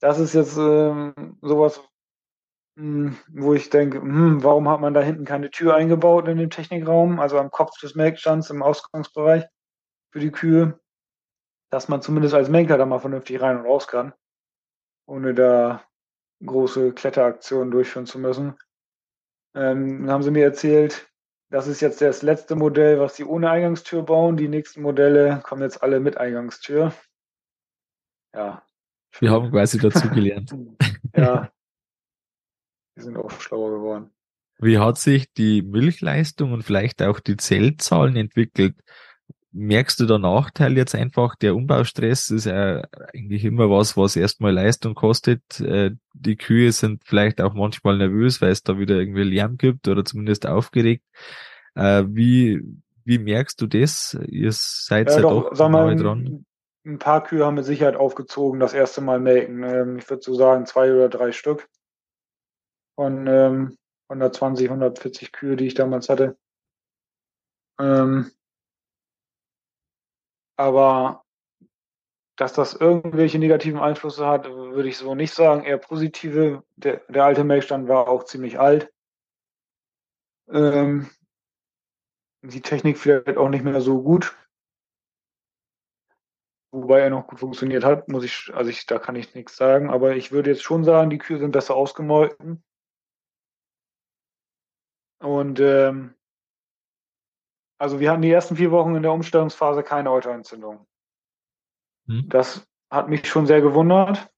Das 0.00 0.18
ist 0.18 0.34
jetzt 0.34 0.56
ähm, 0.56 1.14
sowas, 1.42 1.82
wo 2.76 3.54
ich 3.54 3.70
denke, 3.70 4.00
hm, 4.00 4.42
warum 4.44 4.68
hat 4.68 4.80
man 4.80 4.92
da 4.92 5.00
hinten 5.00 5.24
keine 5.24 5.50
Tür 5.50 5.74
eingebaut 5.74 6.28
in 6.28 6.36
dem 6.36 6.50
Technikraum, 6.50 7.18
also 7.20 7.38
am 7.38 7.50
Kopf 7.50 7.78
des 7.80 7.94
Melkstands 7.94 8.50
im 8.50 8.62
Ausgangsbereich 8.62 9.44
für 10.12 10.20
die 10.20 10.30
Kühe, 10.30 10.78
dass 11.70 11.88
man 11.88 12.02
zumindest 12.02 12.34
als 12.34 12.50
Melker 12.50 12.76
da 12.76 12.84
mal 12.84 12.98
vernünftig 12.98 13.40
rein 13.40 13.58
und 13.58 13.66
raus 13.66 13.88
kann, 13.88 14.12
ohne 15.06 15.32
da 15.32 15.84
große 16.44 16.92
Kletteraktionen 16.92 17.70
durchführen 17.70 18.06
zu 18.06 18.18
müssen. 18.18 18.58
Ähm, 19.54 20.02
dann 20.02 20.10
haben 20.10 20.22
sie 20.22 20.30
mir 20.30 20.44
erzählt, 20.44 21.10
das 21.50 21.68
ist 21.68 21.80
jetzt 21.80 22.02
das 22.02 22.22
letzte 22.22 22.56
Modell, 22.56 23.00
was 23.00 23.16
sie 23.16 23.24
ohne 23.24 23.50
Eingangstür 23.50 24.02
bauen. 24.02 24.36
Die 24.36 24.48
nächsten 24.48 24.82
Modelle 24.82 25.40
kommen 25.42 25.62
jetzt 25.62 25.82
alle 25.82 26.00
mit 26.00 26.18
Eingangstür. 26.18 26.92
Ja. 28.34 28.62
Wir 29.18 29.30
haben 29.30 29.50
quasi 29.50 29.78
dazu 29.78 30.10
gelernt. 30.10 30.54
ja. 31.16 31.50
Wir 32.96 33.04
sind 33.04 33.16
auch 33.18 33.30
schlauer 33.30 33.70
geworden. 33.70 34.10
Wie 34.58 34.78
hat 34.78 34.96
sich 34.96 35.32
die 35.34 35.60
Milchleistung 35.60 36.52
und 36.52 36.62
vielleicht 36.62 37.02
auch 37.02 37.20
die 37.20 37.36
Zellzahlen 37.36 38.16
entwickelt? 38.16 38.74
Merkst 39.52 40.00
du 40.00 40.06
da 40.06 40.18
Nachteil 40.18 40.76
jetzt 40.76 40.94
einfach? 40.94 41.36
Der 41.36 41.54
Umbaustress 41.54 42.30
ist 42.30 42.46
ja 42.46 42.82
eigentlich 43.12 43.44
immer 43.44 43.70
was, 43.70 43.96
was 43.98 44.16
erstmal 44.16 44.52
Leistung 44.52 44.94
kostet. 44.94 45.60
Äh, 45.60 45.92
die 46.14 46.36
Kühe 46.36 46.72
sind 46.72 47.02
vielleicht 47.04 47.40
auch 47.40 47.52
manchmal 47.52 47.98
nervös, 47.98 48.40
weil 48.40 48.50
es 48.50 48.62
da 48.62 48.78
wieder 48.78 48.96
irgendwie 48.96 49.24
Lärm 49.24 49.58
gibt 49.58 49.88
oder 49.88 50.04
zumindest 50.04 50.46
aufgeregt. 50.46 51.04
Äh, 51.74 52.04
wie, 52.08 52.62
wie 53.04 53.18
merkst 53.18 53.60
du 53.60 53.66
das? 53.66 54.18
Ihr 54.26 54.52
seid 54.52 55.10
ja, 55.10 55.16
ja 55.16 55.22
doch, 55.22 55.52
doch 55.54 55.68
nahe 55.68 55.96
dran. 55.96 56.46
Ein 56.86 56.98
paar 56.98 57.22
Kühe 57.24 57.44
haben 57.44 57.56
mit 57.56 57.64
Sicherheit 57.64 57.96
aufgezogen, 57.96 58.60
das 58.60 58.72
erste 58.72 59.02
Mal 59.02 59.20
melken. 59.20 59.62
Ähm, 59.64 59.98
ich 59.98 60.08
würde 60.08 60.22
so 60.22 60.34
sagen, 60.34 60.64
zwei 60.64 60.92
oder 60.92 61.10
drei 61.10 61.32
Stück 61.32 61.68
von 62.96 63.26
ähm, 63.26 63.78
120, 64.08 64.68
140 64.68 65.32
Kühe, 65.32 65.56
die 65.56 65.66
ich 65.66 65.74
damals 65.74 66.08
hatte. 66.08 66.36
Ähm, 67.78 68.30
aber 70.56 71.22
dass 72.36 72.52
das 72.52 72.74
irgendwelche 72.74 73.38
negativen 73.38 73.80
Einflüsse 73.80 74.26
hat, 74.26 74.46
würde 74.46 74.88
ich 74.88 74.98
so 74.98 75.14
nicht 75.14 75.32
sagen. 75.32 75.64
Eher 75.64 75.78
positive. 75.78 76.62
Der, 76.76 77.00
der 77.08 77.24
alte 77.24 77.44
Melkstand 77.44 77.88
war 77.88 78.08
auch 78.08 78.24
ziemlich 78.24 78.58
alt. 78.58 78.92
Ähm, 80.48 81.10
die 82.42 82.60
Technik 82.60 82.98
vielleicht 82.98 83.38
auch 83.38 83.48
nicht 83.48 83.64
mehr 83.64 83.80
so 83.80 84.02
gut. 84.02 84.36
Wobei 86.72 87.00
er 87.00 87.10
noch 87.10 87.26
gut 87.26 87.40
funktioniert 87.40 87.84
hat, 87.84 88.08
muss 88.08 88.22
ich, 88.22 88.52
also 88.54 88.70
ich, 88.70 88.84
da 88.84 88.98
kann 88.98 89.16
ich 89.16 89.34
nichts 89.34 89.56
sagen. 89.56 89.88
Aber 89.88 90.14
ich 90.14 90.30
würde 90.30 90.50
jetzt 90.50 90.62
schon 90.62 90.84
sagen, 90.84 91.08
die 91.08 91.18
Kühe 91.18 91.38
sind 91.38 91.52
besser 91.52 91.74
ausgemolken. 91.74 92.62
Und 95.20 95.60
ähm, 95.60 96.14
also 97.78 98.00
wir 98.00 98.10
hatten 98.10 98.22
die 98.22 98.30
ersten 98.30 98.56
vier 98.56 98.70
Wochen 98.70 98.94
in 98.94 99.02
der 99.02 99.12
Umstellungsphase 99.12 99.82
keine 99.82 100.10
Autoentzündung. 100.10 100.86
Hm. 102.06 102.28
Das 102.28 102.66
hat 102.90 103.08
mich 103.08 103.26
schon 103.26 103.46
sehr 103.46 103.60
gewundert. 103.60 104.30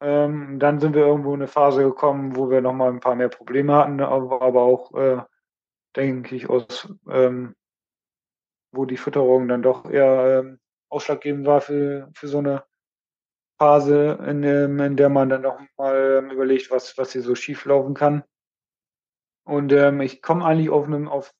Ähm, 0.00 0.58
dann 0.58 0.78
sind 0.78 0.94
wir 0.94 1.06
irgendwo 1.06 1.30
in 1.30 1.40
eine 1.40 1.48
Phase 1.48 1.82
gekommen, 1.82 2.36
wo 2.36 2.50
wir 2.50 2.60
nochmal 2.60 2.90
ein 2.90 3.00
paar 3.00 3.14
mehr 3.14 3.30
Probleme 3.30 3.74
hatten, 3.74 4.00
aber, 4.00 4.42
aber 4.42 4.62
auch, 4.62 4.92
äh, 4.94 5.22
denke 5.96 6.36
ich, 6.36 6.50
aus, 6.50 6.92
ähm, 7.08 7.54
wo 8.72 8.84
die 8.84 8.98
Fütterung 8.98 9.48
dann 9.48 9.62
doch 9.62 9.88
eher 9.88 10.40
ähm, 10.40 10.60
ausschlaggebend 10.90 11.46
war 11.46 11.62
für, 11.62 12.10
für 12.14 12.28
so 12.28 12.38
eine 12.38 12.64
Phase, 13.58 14.18
in, 14.26 14.42
in 14.42 14.96
der 14.96 15.08
man 15.08 15.30
dann 15.30 15.42
noch 15.42 15.58
mal 15.78 16.18
ähm, 16.18 16.30
überlegt, 16.30 16.70
was, 16.70 16.98
was 16.98 17.12
hier 17.12 17.22
so 17.22 17.34
schief 17.34 17.64
laufen 17.64 17.94
kann. 17.94 18.22
Und 19.46 19.72
ähm, 19.72 20.00
ich 20.00 20.22
komme 20.22 20.44
eigentlich 20.44 20.70
auf 20.70 20.86
einem, 20.86 21.08
auf, 21.08 21.32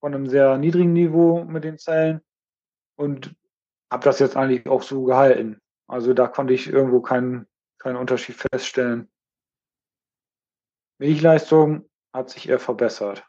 von 0.00 0.14
einem 0.14 0.28
sehr 0.28 0.58
niedrigen 0.58 0.92
Niveau 0.92 1.44
mit 1.44 1.64
den 1.64 1.78
Zellen 1.78 2.20
und 2.96 3.34
habe 3.90 4.04
das 4.04 4.18
jetzt 4.18 4.36
eigentlich 4.36 4.68
auch 4.68 4.82
so 4.82 5.04
gehalten. 5.04 5.60
Also 5.88 6.12
da 6.12 6.28
konnte 6.28 6.52
ich 6.52 6.68
irgendwo 6.68 7.00
keinen, 7.00 7.46
keinen 7.78 7.96
Unterschied 7.96 8.36
feststellen. 8.36 9.08
Milchleistung 10.98 11.88
hat 12.12 12.30
sich 12.30 12.48
eher 12.48 12.58
verbessert. 12.58 13.26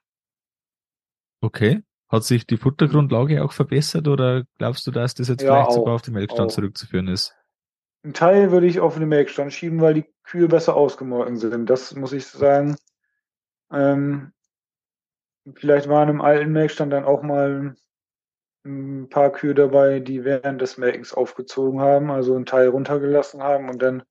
Okay. 1.42 1.84
Hat 2.10 2.24
sich 2.24 2.48
die 2.48 2.58
Futtergrundlage 2.58 3.44
auch 3.44 3.52
verbessert 3.52 4.08
oder 4.08 4.44
glaubst 4.58 4.88
du, 4.88 4.92
dass 4.92 5.14
das 5.14 5.28
jetzt 5.28 5.42
ja, 5.42 5.54
vielleicht 5.54 5.70
auch, 5.70 5.74
sogar 5.74 5.96
auf 5.96 6.02
den 6.02 6.14
Melkstand 6.14 6.52
auch. 6.52 6.56
zurückzuführen 6.56 7.08
ist? 7.08 7.36
Ein 8.04 8.14
Teil 8.14 8.52
würde 8.52 8.68
ich 8.68 8.80
auf 8.80 8.96
den 8.96 9.10
Melkstand 9.10 9.54
schieben, 9.54 9.82
weil 9.82 9.94
die 9.94 10.06
Kühe 10.24 10.48
besser 10.48 10.76
ausgemolken 10.76 11.38
sind. 11.38 11.70
Das 11.70 11.96
muss 11.96 12.14
ich 12.14 12.26
sagen. 12.26 12.78
Ähm, 13.72 14.34
vielleicht 15.56 15.88
waren 15.88 16.10
im 16.10 16.22
alten 16.22 16.52
Melkstand 16.52 16.94
dann 16.94 17.06
auch 17.06 17.22
mal 17.22 17.76
ein 18.66 19.10
paar 19.10 19.32
Kühe 19.32 19.54
dabei, 19.54 20.00
die 20.00 20.24
während 20.26 20.62
des 20.62 20.78
Melkens 20.78 21.14
aufgezogen 21.14 21.80
haben, 21.80 22.12
also 22.12 22.36
einen 22.36 22.46
Teil 22.46 22.68
runtergelassen 22.68 23.42
haben 23.42 23.70
und 23.70 23.82
dann 23.82 24.04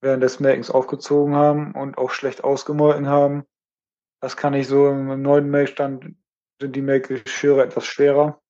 während 0.00 0.22
des 0.22 0.40
Melkens 0.40 0.70
aufgezogen 0.70 1.34
haben 1.34 1.72
und 1.72 1.98
auch 1.98 2.10
schlecht 2.10 2.44
ausgemolken 2.44 3.08
haben. 3.08 3.44
Das 4.20 4.36
kann 4.36 4.54
ich 4.54 4.68
so 4.68 4.88
im 4.88 5.22
neuen 5.22 5.50
Melkstand 5.50 6.16
sind 6.60 6.76
die 6.76 6.82
Melkgeschirre 6.82 7.62
etwas 7.62 7.86
schwerer. 7.86 8.40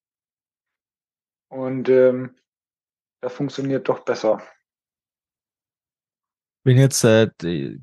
Und 1.49 1.89
ähm, 1.89 2.37
das 3.23 3.33
funktioniert 3.33 3.89
doch 3.89 4.01
besser. 4.01 4.43
Wenn 6.65 6.79
jetzt 6.79 7.03
äh, 7.05 7.29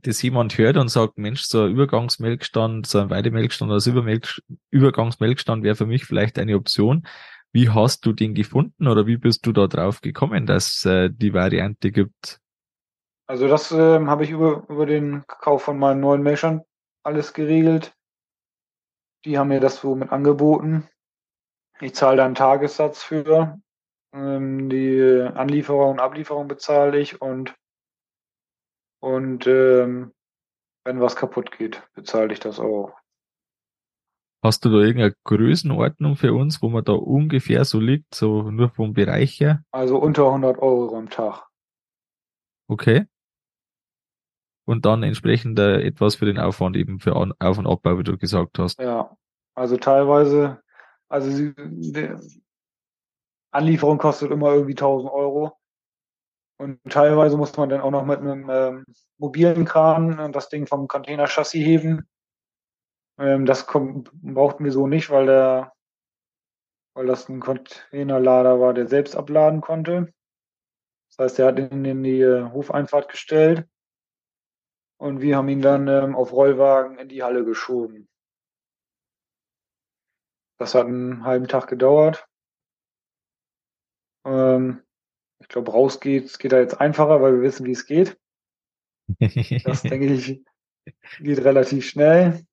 das 0.02 0.22
jemand 0.22 0.58
hört 0.58 0.78
und 0.78 0.88
sagt, 0.88 1.18
Mensch, 1.18 1.44
so 1.44 1.64
ein 1.64 1.72
Übergangsmelkstand, 1.72 2.88
so 2.88 3.00
ein 3.00 3.10
Weidemelkstand 3.10 3.70
oder 3.70 3.80
so 3.80 3.92
Übermelk 3.92 4.42
Übergangsmelkstand 4.72 5.64
wäre 5.64 5.76
für 5.76 5.86
mich 5.86 6.06
vielleicht 6.06 6.40
eine 6.40 6.56
Option. 6.56 7.06
Wie 7.52 7.70
hast 7.70 8.06
du 8.06 8.14
den 8.14 8.36
gefunden 8.36 8.88
oder 8.88 9.08
wie 9.08 9.18
bist 9.18 9.46
du 9.46 9.52
da 9.52 9.68
drauf 9.68 10.02
gekommen, 10.02 10.46
dass 10.46 10.86
äh, 10.86 11.10
die 11.12 11.34
Variante 11.34 11.92
gibt? 11.92 12.40
Also 13.28 13.48
das 13.48 13.72
äh, 13.72 14.06
habe 14.06 14.24
ich 14.24 14.30
über, 14.30 14.64
über 14.70 14.86
den 14.86 15.24
Kauf 15.28 15.64
von 15.64 15.78
meinem 15.78 16.00
neuen 16.00 16.22
Melkstand 16.22 16.64
alles 17.04 17.34
geregelt. 17.34 17.94
Die 19.26 19.38
haben 19.38 19.50
mir 19.50 19.60
das 19.60 19.82
so 19.82 19.96
mit 19.96 20.12
angeboten. 20.12 20.88
Ich 21.82 21.96
zahle 21.96 22.18
da 22.18 22.26
einen 22.26 22.36
Tagessatz 22.36 23.04
für. 23.04 23.60
Ähm, 24.14 24.70
die 24.70 25.02
Anlieferung 25.34 25.92
und 25.92 26.00
Ablieferung 26.00 26.48
bezahle 26.48 26.98
ich 26.98 27.22
und 27.22 27.56
und 29.00 29.48
ähm, 29.48 30.14
wenn 30.86 31.02
was 31.02 31.16
kaputt 31.16 31.52
geht, 31.52 31.84
bezahle 31.94 32.34
ich 32.34 32.40
das 32.40 32.60
auch. 32.60 32.96
Hast 34.42 34.64
du 34.64 34.70
da 34.70 34.78
irgendeine 34.78 35.16
Größenordnung 35.26 36.16
für 36.16 36.34
uns, 36.34 36.62
wo 36.62 36.70
man 36.70 36.86
da 36.86 36.94
ungefähr 36.94 37.66
so 37.66 37.80
liegt, 37.80 38.16
so 38.16 38.50
nur 38.50 38.70
vom 38.70 38.94
Bereich 38.94 39.40
her? 39.42 39.64
Also 39.72 39.98
unter 39.98 40.28
100 40.28 40.58
Euro 40.60 40.98
am 40.98 41.10
Tag. 41.10 41.46
Okay. 42.70 43.06
Und 44.66 44.86
dann 44.86 45.04
entsprechend 45.04 45.60
äh, 45.60 45.82
etwas 45.82 46.16
für 46.16 46.26
den 46.26 46.38
Aufwand 46.38 46.78
eben 46.78 47.00
für 47.00 47.16
Auf- 47.16 47.58
und 47.58 47.68
Abbau, 47.68 47.98
wie 47.98 48.04
du 48.04 48.18
gesagt 48.18 48.60
hast. 48.60 48.80
Ja, 48.80 49.18
also 49.56 49.76
teilweise, 49.76 50.62
also 51.10 51.52
die 51.58 52.16
Anlieferung 53.52 53.98
kostet 53.98 54.32
immer 54.32 54.54
irgendwie 54.54 54.74
1000 54.74 55.12
Euro. 55.12 55.59
Und 56.60 56.82
teilweise 56.90 57.38
muss 57.38 57.56
man 57.56 57.70
dann 57.70 57.80
auch 57.80 57.92
noch 57.92 58.06
mit 58.06 58.20
einem 58.20 58.50
ähm, 58.50 58.86
mobilen 59.18 59.64
Kran 59.64 60.34
das 60.34 60.50
Ding 60.50 60.68
vom 60.68 60.90
Containerchassis 60.90 61.54
heben. 61.54 62.06
Ähm, 63.18 63.46
das 63.46 63.66
brauchten 63.66 64.66
wir 64.66 64.72
so 64.74 64.86
nicht, 64.86 65.10
weil 65.10 65.26
der, 65.26 65.74
weil 66.96 67.06
das 67.06 67.30
ein 67.30 67.40
Containerlader 67.40 68.60
war, 68.60 68.74
der 68.74 68.88
selbst 68.88 69.16
abladen 69.16 69.62
konnte. 69.62 70.14
Das 71.10 71.26
heißt, 71.26 71.40
er 71.40 71.48
hat 71.48 71.60
ihn 71.60 71.86
in 71.86 72.04
die 72.04 72.20
äh, 72.20 72.52
Hofeinfahrt 72.52 73.08
gestellt 73.08 73.66
und 74.98 75.22
wir 75.22 75.38
haben 75.38 75.48
ihn 75.48 75.62
dann 75.62 75.88
ähm, 75.88 76.14
auf 76.14 76.34
Rollwagen 76.34 77.00
in 77.00 77.08
die 77.08 77.24
Halle 77.24 77.46
geschoben. 77.46 78.10
Das 80.58 80.76
hat 80.76 80.88
einen 80.88 81.24
halben 81.24 81.48
Tag 81.48 81.68
gedauert. 81.68 82.28
Ähm, 84.26 84.84
ich 85.50 85.54
glaube, 85.54 85.72
raus 85.72 86.00
geht, 86.00 86.38
geht 86.38 86.52
da 86.52 86.60
jetzt 86.60 86.80
einfacher, 86.80 87.24
weil 87.24 87.34
wir 87.34 87.42
wissen, 87.42 87.66
wie 87.66 87.72
es 87.72 87.88
geht. 87.88 88.16
Das 89.66 89.82
denke 89.82 90.06
ich 90.14 90.44
geht 91.20 91.44
relativ 91.44 91.90
schnell. 91.90 92.46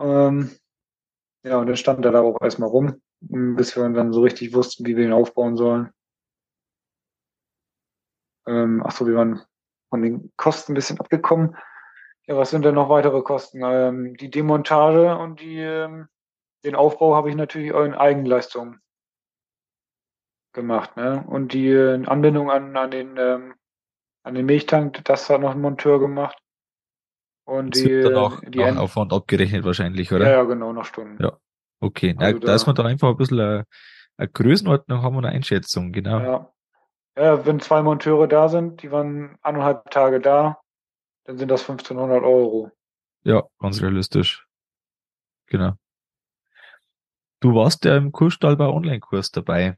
Ähm, 0.00 0.50
ja, 1.44 1.58
und 1.58 1.68
dann 1.68 1.76
stand 1.76 2.04
er 2.04 2.10
da 2.10 2.22
auch 2.22 2.40
erstmal 2.40 2.68
rum, 2.68 3.00
bis 3.20 3.76
wir 3.76 3.88
dann 3.90 4.12
so 4.12 4.22
richtig 4.22 4.54
wussten, 4.54 4.84
wie 4.86 4.96
wir 4.96 5.04
ihn 5.04 5.12
aufbauen 5.12 5.56
sollen. 5.56 5.92
Ähm, 8.48 8.82
ach 8.84 8.90
so, 8.90 9.06
wir 9.06 9.14
waren 9.14 9.40
von 9.88 10.02
den 10.02 10.32
Kosten 10.36 10.72
ein 10.72 10.74
bisschen 10.74 10.98
abgekommen. 10.98 11.56
Ja, 12.26 12.36
was 12.36 12.50
sind 12.50 12.64
denn 12.64 12.74
noch 12.74 12.88
weitere 12.88 13.22
Kosten? 13.22 13.62
Ähm, 13.62 14.16
die 14.16 14.32
Demontage 14.32 15.16
und 15.16 15.40
die, 15.40 15.60
ähm, 15.60 16.08
den 16.64 16.74
Aufbau 16.74 17.14
habe 17.14 17.30
ich 17.30 17.36
natürlich 17.36 17.70
in 17.70 17.94
Eigenleistung 17.94 18.80
gemacht. 20.56 20.96
Ne? 20.96 21.24
Und 21.28 21.52
die 21.52 21.68
äh, 21.68 22.04
Anbindung 22.06 22.50
an, 22.50 22.76
an, 22.76 22.90
den, 22.90 23.16
ähm, 23.16 23.54
an 24.24 24.34
den 24.34 24.46
Milchtank, 24.46 25.04
das 25.04 25.30
hat 25.30 25.40
noch 25.40 25.52
ein 25.52 25.60
Monteur 25.60 26.00
gemacht. 26.00 26.36
Und 27.44 27.76
das 27.76 27.82
die, 27.84 27.90
wird 27.90 28.06
dann 28.06 28.16
auch 28.16 28.40
die 28.40 28.58
nach 28.58 28.76
Aufwand 28.76 29.12
abgerechnet 29.12 29.64
wahrscheinlich, 29.64 30.12
oder? 30.12 30.24
Ja, 30.24 30.32
ja, 30.32 30.42
genau, 30.42 30.72
nach 30.72 30.84
Stunden. 30.84 31.22
Ja, 31.22 31.38
okay. 31.78 32.16
Also 32.18 32.40
da, 32.40 32.46
da 32.46 32.54
ist 32.56 32.66
man 32.66 32.74
dann 32.74 32.86
einfach 32.86 33.10
ein 33.10 33.16
bisschen 33.16 33.38
eine, 33.38 33.64
eine 34.16 34.28
Größenordnung 34.28 35.02
haben 35.02 35.16
und 35.16 35.24
eine 35.24 35.34
Einschätzung, 35.36 35.92
genau. 35.92 36.18
Ja. 36.18 36.52
ja, 37.16 37.46
wenn 37.46 37.60
zwei 37.60 37.82
Monteure 37.82 38.26
da 38.26 38.48
sind, 38.48 38.82
die 38.82 38.90
waren 38.90 39.38
anderthalb 39.42 39.88
Tage 39.90 40.18
da, 40.18 40.58
dann 41.24 41.38
sind 41.38 41.48
das 41.48 41.62
1500 41.62 42.24
Euro. 42.24 42.72
Ja, 43.22 43.44
ganz 43.60 43.80
realistisch. 43.80 44.44
Genau. 45.46 45.74
Du 47.40 47.54
warst 47.54 47.84
ja 47.84 47.96
im 47.96 48.10
Kursstallbau 48.10 48.74
Online-Kurs 48.74 49.30
dabei. 49.30 49.76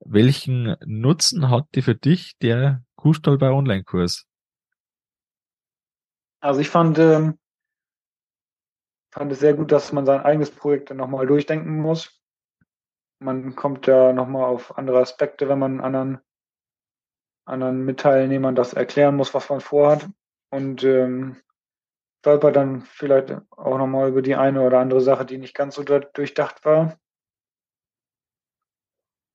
Welchen 0.00 0.76
Nutzen 0.84 1.50
hatte 1.50 1.82
für 1.82 1.94
dich 1.94 2.38
der 2.38 2.82
Kuhstallbau 2.96 3.56
Online-Kurs? 3.56 4.26
Also 6.40 6.60
ich 6.60 6.68
fand, 6.70 6.98
ähm, 6.98 7.38
fand 9.12 9.32
es 9.32 9.40
sehr 9.40 9.54
gut, 9.54 9.72
dass 9.72 9.92
man 9.92 10.06
sein 10.06 10.20
eigenes 10.20 10.50
Projekt 10.50 10.90
dann 10.90 10.98
nochmal 10.98 11.26
durchdenken 11.26 11.80
muss. 11.80 12.20
Man 13.20 13.56
kommt 13.56 13.86
ja 13.86 14.12
nochmal 14.12 14.44
auf 14.44 14.78
andere 14.78 15.00
Aspekte, 15.00 15.48
wenn 15.48 15.58
man 15.58 15.80
anderen, 15.80 16.20
anderen 17.44 17.84
Mitteilnehmern 17.84 18.54
das 18.54 18.74
erklären 18.74 19.16
muss, 19.16 19.34
was 19.34 19.48
man 19.48 19.60
vorhat. 19.60 20.08
Und 20.50 20.84
ähm, 20.84 21.36
stolpert 22.20 22.56
dann 22.56 22.82
vielleicht 22.82 23.36
auch 23.50 23.78
nochmal 23.78 24.08
über 24.08 24.22
die 24.22 24.34
eine 24.34 24.62
oder 24.62 24.78
andere 24.80 25.00
Sache, 25.00 25.24
die 25.24 25.38
nicht 25.38 25.54
ganz 25.54 25.74
so 25.74 25.82
durchdacht 25.82 26.64
war. 26.64 26.98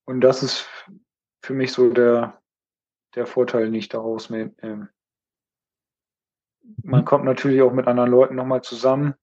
Und 0.05 0.21
das 0.21 0.43
ist 0.43 0.67
für 1.41 1.53
mich 1.53 1.71
so 1.71 1.89
der, 1.89 2.41
der 3.15 3.25
Vorteil, 3.25 3.65
den 3.65 3.73
ich 3.73 3.89
daraus 3.89 4.29
mitnehme. 4.29 4.89
Man 6.83 7.01
mhm. 7.01 7.05
kommt 7.05 7.25
natürlich 7.25 7.61
auch 7.61 7.73
mit 7.73 7.87
anderen 7.87 8.09
Leuten 8.09 8.35
nochmal 8.35 8.61
zusammen, 8.61 9.15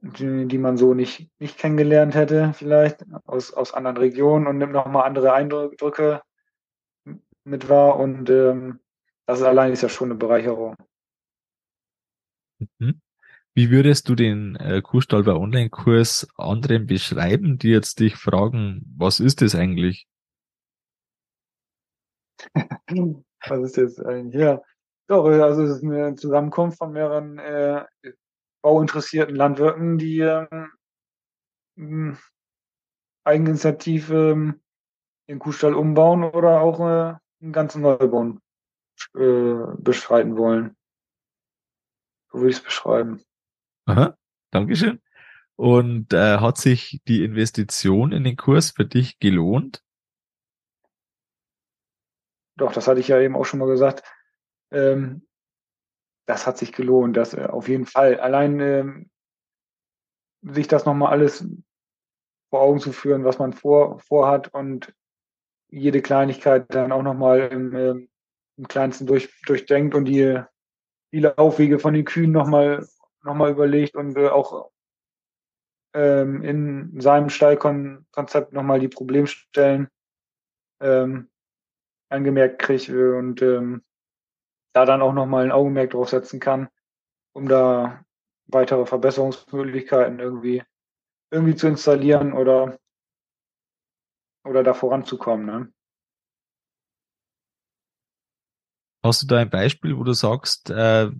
die, 0.00 0.46
die 0.46 0.58
man 0.58 0.76
so 0.76 0.94
nicht, 0.94 1.30
nicht 1.40 1.58
kennengelernt 1.58 2.14
hätte, 2.14 2.52
vielleicht 2.54 3.04
aus, 3.24 3.52
aus 3.52 3.74
anderen 3.74 3.96
Regionen 3.96 4.46
und 4.46 4.58
nimmt 4.58 4.72
nochmal 4.72 5.04
andere 5.06 5.32
Eindrücke 5.32 6.22
mit 7.44 7.68
wahr. 7.68 7.96
Und 7.96 8.30
ähm, 8.30 8.80
das 9.26 9.42
allein 9.42 9.72
ist 9.72 9.82
ja 9.82 9.88
schon 9.88 10.10
eine 10.10 10.18
Bereicherung. 10.18 10.76
Mhm. 12.78 13.00
Wie 13.58 13.72
würdest 13.72 14.08
du 14.08 14.14
den 14.14 14.54
äh, 14.54 14.80
Kuhstallbau 14.82 15.36
Online-Kurs 15.40 16.28
anderen 16.36 16.86
beschreiben, 16.86 17.58
die 17.58 17.70
jetzt 17.70 17.98
dich 17.98 18.14
fragen, 18.14 18.84
was 18.96 19.18
ist 19.18 19.42
das 19.42 19.56
eigentlich? 19.56 20.06
was 23.48 23.60
ist 23.64 23.76
das 23.76 23.98
eigentlich? 23.98 24.40
Ja, 24.40 24.62
doch, 25.08 25.24
also 25.24 25.64
es 25.64 25.78
ist 25.78 25.82
eine 25.82 26.14
Zusammenkunft 26.14 26.78
von 26.78 26.92
mehreren 26.92 27.40
äh, 27.40 27.84
bauinteressierten 28.62 29.34
Landwirten, 29.34 29.98
die 29.98 30.20
äh, 30.20 30.68
Eigeninitiative 33.24 34.30
ähm, 34.30 34.60
den 35.28 35.40
Kuhstall 35.40 35.74
umbauen 35.74 36.22
oder 36.22 36.60
auch 36.60 36.78
äh, 36.78 37.16
einen 37.42 37.52
ganzen 37.52 37.82
Neubau 37.82 38.38
äh, 39.16 39.76
beschreiten 39.78 40.36
wollen. 40.36 40.76
So 42.30 42.38
würde 42.38 42.50
ich 42.50 42.58
es 42.58 42.62
beschreiben. 42.62 43.24
Aha, 43.88 44.18
Dankeschön. 44.50 45.00
Und 45.56 46.12
äh, 46.12 46.38
hat 46.38 46.58
sich 46.58 47.00
die 47.08 47.24
Investition 47.24 48.12
in 48.12 48.22
den 48.22 48.36
Kurs 48.36 48.72
für 48.72 48.84
dich 48.84 49.18
gelohnt? 49.18 49.82
Doch, 52.56 52.72
das 52.72 52.86
hatte 52.86 53.00
ich 53.00 53.08
ja 53.08 53.18
eben 53.18 53.34
auch 53.34 53.46
schon 53.46 53.60
mal 53.60 53.68
gesagt. 53.68 54.02
Ähm, 54.70 55.26
das 56.26 56.46
hat 56.46 56.58
sich 56.58 56.72
gelohnt, 56.72 57.16
das 57.16 57.32
äh, 57.32 57.46
auf 57.46 57.66
jeden 57.68 57.86
Fall. 57.86 58.20
Allein 58.20 58.60
ähm, 58.60 59.10
sich 60.42 60.68
das 60.68 60.84
nochmal 60.84 61.10
alles 61.10 61.48
vor 62.50 62.60
Augen 62.60 62.80
zu 62.80 62.92
führen, 62.92 63.24
was 63.24 63.38
man 63.38 63.54
vor, 63.54 64.00
vorhat 64.00 64.52
und 64.52 64.94
jede 65.70 66.02
Kleinigkeit 66.02 66.66
dann 66.68 66.92
auch 66.92 67.02
nochmal 67.02 67.40
im, 67.40 67.74
ähm, 67.74 68.08
im 68.58 68.68
kleinsten 68.68 69.06
durch, 69.06 69.30
durchdenkt 69.46 69.94
und 69.94 70.04
die, 70.04 70.42
die 71.12 71.20
Laufwege 71.20 71.78
von 71.78 71.94
den 71.94 72.04
Kühen 72.04 72.32
nochmal 72.32 72.86
nochmal 73.22 73.50
überlegt 73.50 73.96
und 73.96 74.16
äh, 74.16 74.28
auch 74.28 74.70
ähm, 75.94 76.42
in 76.42 77.00
seinem 77.00 77.30
Stallkonzept 77.30 78.52
nochmal 78.52 78.80
die 78.80 78.88
Problemstellen 78.88 79.88
ähm, 80.80 81.30
angemerkt 82.08 82.60
kriege 82.60 83.16
und 83.16 83.42
ähm, 83.42 83.82
da 84.72 84.84
dann 84.84 85.02
auch 85.02 85.12
nochmal 85.12 85.44
ein 85.44 85.52
Augenmerk 85.52 85.90
drauf 85.90 86.10
setzen 86.10 86.40
kann, 86.40 86.68
um 87.32 87.48
da 87.48 88.04
weitere 88.46 88.86
Verbesserungsmöglichkeiten 88.86 90.20
irgendwie, 90.20 90.62
irgendwie 91.30 91.56
zu 91.56 91.68
installieren 91.68 92.32
oder, 92.32 92.78
oder 94.44 94.62
da 94.62 94.74
voranzukommen. 94.74 95.46
Ne? 95.46 95.72
Hast 99.04 99.22
du 99.22 99.26
da 99.26 99.38
ein 99.38 99.50
Beispiel, 99.50 99.96
wo 99.96 100.04
du 100.04 100.12
sagst, 100.12 100.70
äh, 100.70 101.10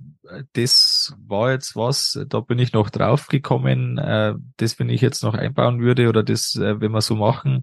das 0.53 0.98
war 1.27 1.53
jetzt 1.53 1.77
was, 1.77 2.19
da 2.29 2.41
bin 2.41 2.59
ich 2.59 2.73
noch 2.73 2.91
draufgekommen, 2.91 3.99
äh, 3.99 4.35
das, 4.57 4.79
wenn 4.79 4.89
ich 4.89 5.01
jetzt 5.01 5.23
noch 5.23 5.35
einbauen 5.35 5.81
würde 5.81 6.09
oder 6.09 6.23
das, 6.23 6.57
äh, 6.57 6.81
wenn 6.81 6.93
wir 6.93 7.01
so 7.01 7.15
machen, 7.15 7.63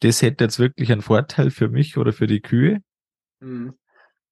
das 0.00 0.22
hätte 0.22 0.44
jetzt 0.44 0.58
wirklich 0.58 0.92
einen 0.92 1.02
Vorteil 1.02 1.50
für 1.50 1.68
mich 1.68 1.96
oder 1.96 2.12
für 2.12 2.26
die 2.26 2.40
Kühe? 2.40 2.82
Mhm. 3.40 3.74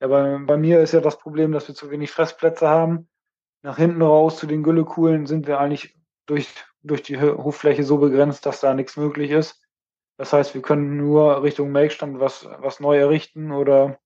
Ja, 0.00 0.08
bei, 0.08 0.38
bei 0.38 0.56
mir 0.56 0.80
ist 0.80 0.92
ja 0.92 1.00
das 1.00 1.18
Problem, 1.18 1.52
dass 1.52 1.68
wir 1.68 1.74
zu 1.74 1.90
wenig 1.90 2.10
Fressplätze 2.10 2.68
haben. 2.68 3.08
Nach 3.62 3.76
hinten 3.76 4.02
raus 4.02 4.38
zu 4.38 4.46
den 4.46 4.62
Güllekuhlen 4.62 5.26
sind 5.26 5.46
wir 5.46 5.58
eigentlich 5.58 5.96
durch, 6.26 6.48
durch 6.82 7.02
die 7.02 7.18
Hoffläche 7.18 7.84
so 7.84 7.98
begrenzt, 7.98 8.44
dass 8.46 8.60
da 8.60 8.74
nichts 8.74 8.96
möglich 8.96 9.30
ist. 9.30 9.62
Das 10.16 10.32
heißt, 10.32 10.54
wir 10.54 10.62
können 10.62 10.96
nur 10.96 11.42
Richtung 11.42 11.72
Melkstand 11.72 12.20
was, 12.20 12.46
was 12.58 12.80
neu 12.80 12.98
errichten 12.98 13.50
oder 13.50 13.98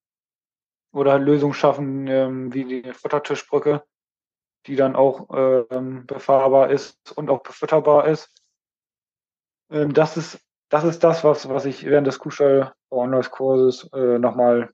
oder 0.92 1.12
halt 1.12 1.22
Lösungen 1.22 1.54
schaffen, 1.54 2.06
ähm, 2.06 2.52
wie 2.52 2.64
die 2.64 2.92
Futtertischbrücke, 2.92 3.82
die 4.68 4.76
dann 4.76 4.94
auch 4.94 5.28
ähm, 5.70 6.06
befahrbar 6.06 6.70
ist 6.70 7.16
und 7.16 7.30
auch 7.30 7.42
befütterbar 7.42 8.06
ist. 8.06 8.30
Ähm, 9.70 9.92
das 9.92 10.16
ist 10.16 10.40
das 10.70 10.84
ist 10.84 11.02
das, 11.02 11.24
was, 11.24 11.48
was 11.48 11.64
ich 11.64 11.86
während 11.86 12.06
des 12.06 12.18
Kuhstall 12.18 12.74
Online-Kurses 12.90 13.90
äh, 13.94 14.18
nochmal 14.18 14.72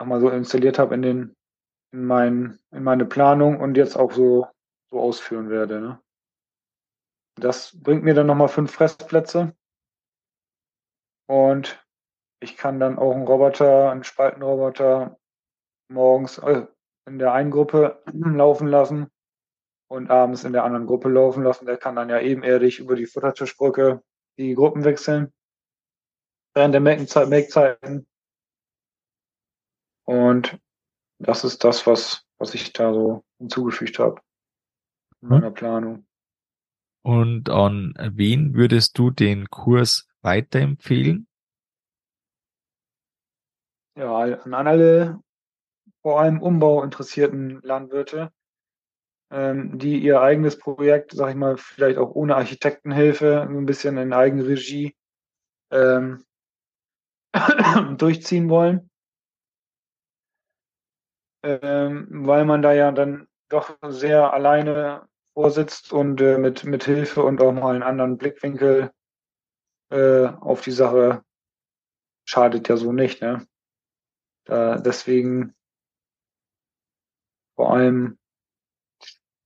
noch 0.00 0.06
mal 0.06 0.20
so 0.20 0.30
installiert 0.30 0.78
habe 0.78 0.94
in 0.94 1.36
in, 1.92 2.04
mein, 2.04 2.58
in 2.70 2.82
meine 2.82 3.04
Planung 3.04 3.60
und 3.60 3.76
jetzt 3.76 3.96
auch 3.96 4.12
so, 4.12 4.48
so 4.90 5.00
ausführen 5.00 5.50
werde. 5.50 5.80
Ne? 5.80 6.02
Das 7.36 7.78
bringt 7.80 8.04
mir 8.04 8.14
dann 8.14 8.26
nochmal 8.26 8.48
fünf 8.48 8.72
Fressplätze. 8.72 9.56
Und 11.28 11.84
ich 12.42 12.56
kann 12.56 12.80
dann 12.80 12.98
auch 12.98 13.14
einen 13.14 13.26
Roboter, 13.26 13.90
einen 13.90 14.04
Spaltenroboter 14.04 15.18
morgens 15.90 16.38
äh, 16.38 16.66
in 17.10 17.18
der 17.18 17.32
einen 17.32 17.50
Gruppe 17.50 18.02
laufen 18.12 18.68
lassen 18.68 19.10
und 19.88 20.10
abends 20.10 20.44
in 20.44 20.52
der 20.52 20.64
anderen 20.64 20.86
Gruppe 20.86 21.08
laufen 21.08 21.42
lassen. 21.42 21.66
Der 21.66 21.76
kann 21.76 21.96
dann 21.96 22.08
ja 22.08 22.20
ebenerdig 22.20 22.78
über 22.78 22.94
die 22.94 23.06
Futtertischbrücke 23.06 24.02
die 24.38 24.54
Gruppen 24.54 24.84
wechseln 24.84 25.32
während 26.54 26.74
der 26.74 26.80
Melkzeiten. 26.80 28.06
Und 30.04 30.58
das 31.18 31.44
ist 31.44 31.64
das, 31.64 31.86
was, 31.86 32.24
was 32.38 32.54
ich 32.54 32.72
da 32.72 32.94
so 32.94 33.24
hinzugefügt 33.38 33.98
habe 33.98 34.20
in 35.20 35.28
hm. 35.28 35.36
meiner 35.36 35.50
Planung. 35.50 36.06
Und 37.02 37.48
an 37.50 37.94
wen 38.12 38.54
würdest 38.54 38.98
du 38.98 39.10
den 39.10 39.48
Kurs 39.50 40.08
weiterempfehlen? 40.22 41.26
ja, 43.96 44.16
an 44.16 44.54
alle 44.54 45.20
vor 46.02 46.20
allem 46.20 46.40
Umbau 46.42 46.82
interessierten 46.82 47.60
Landwirte. 47.62 48.32
ähm, 49.30 49.78
die 49.78 49.98
ihr 49.98 50.20
eigenes 50.20 50.58
Projekt, 50.58 51.12
sag 51.12 51.30
ich 51.30 51.36
mal, 51.36 51.56
vielleicht 51.56 51.98
auch 51.98 52.10
ohne 52.14 52.36
Architektenhilfe, 52.36 53.42
ein 53.42 53.66
bisschen 53.66 53.96
in 53.96 54.12
Eigenregie 54.12 54.96
ähm, 55.70 56.24
durchziehen 57.96 58.48
wollen. 58.48 58.90
Ähm, 61.42 62.08
weil 62.26 62.44
man 62.44 62.60
da 62.60 62.72
ja 62.72 62.92
dann 62.92 63.26
doch 63.48 63.78
sehr 63.88 64.32
alleine 64.32 65.08
vorsitzt 65.34 65.92
und 65.92 66.20
äh, 66.20 66.38
mit, 66.38 66.64
mit 66.64 66.84
Hilfe 66.84 67.22
und 67.22 67.40
auch 67.40 67.52
mal 67.52 67.74
einen 67.74 67.82
anderen 67.82 68.18
Blickwinkel 68.18 68.90
äh, 69.90 70.26
auf 70.26 70.60
die 70.60 70.72
Sache 70.72 71.22
schadet 72.24 72.68
ja 72.68 72.76
so 72.76 72.92
nicht. 72.92 73.22
Ne? 73.22 73.46
Da, 74.44 74.76
deswegen 74.76 75.54
vor 77.60 77.74
allem 77.74 78.18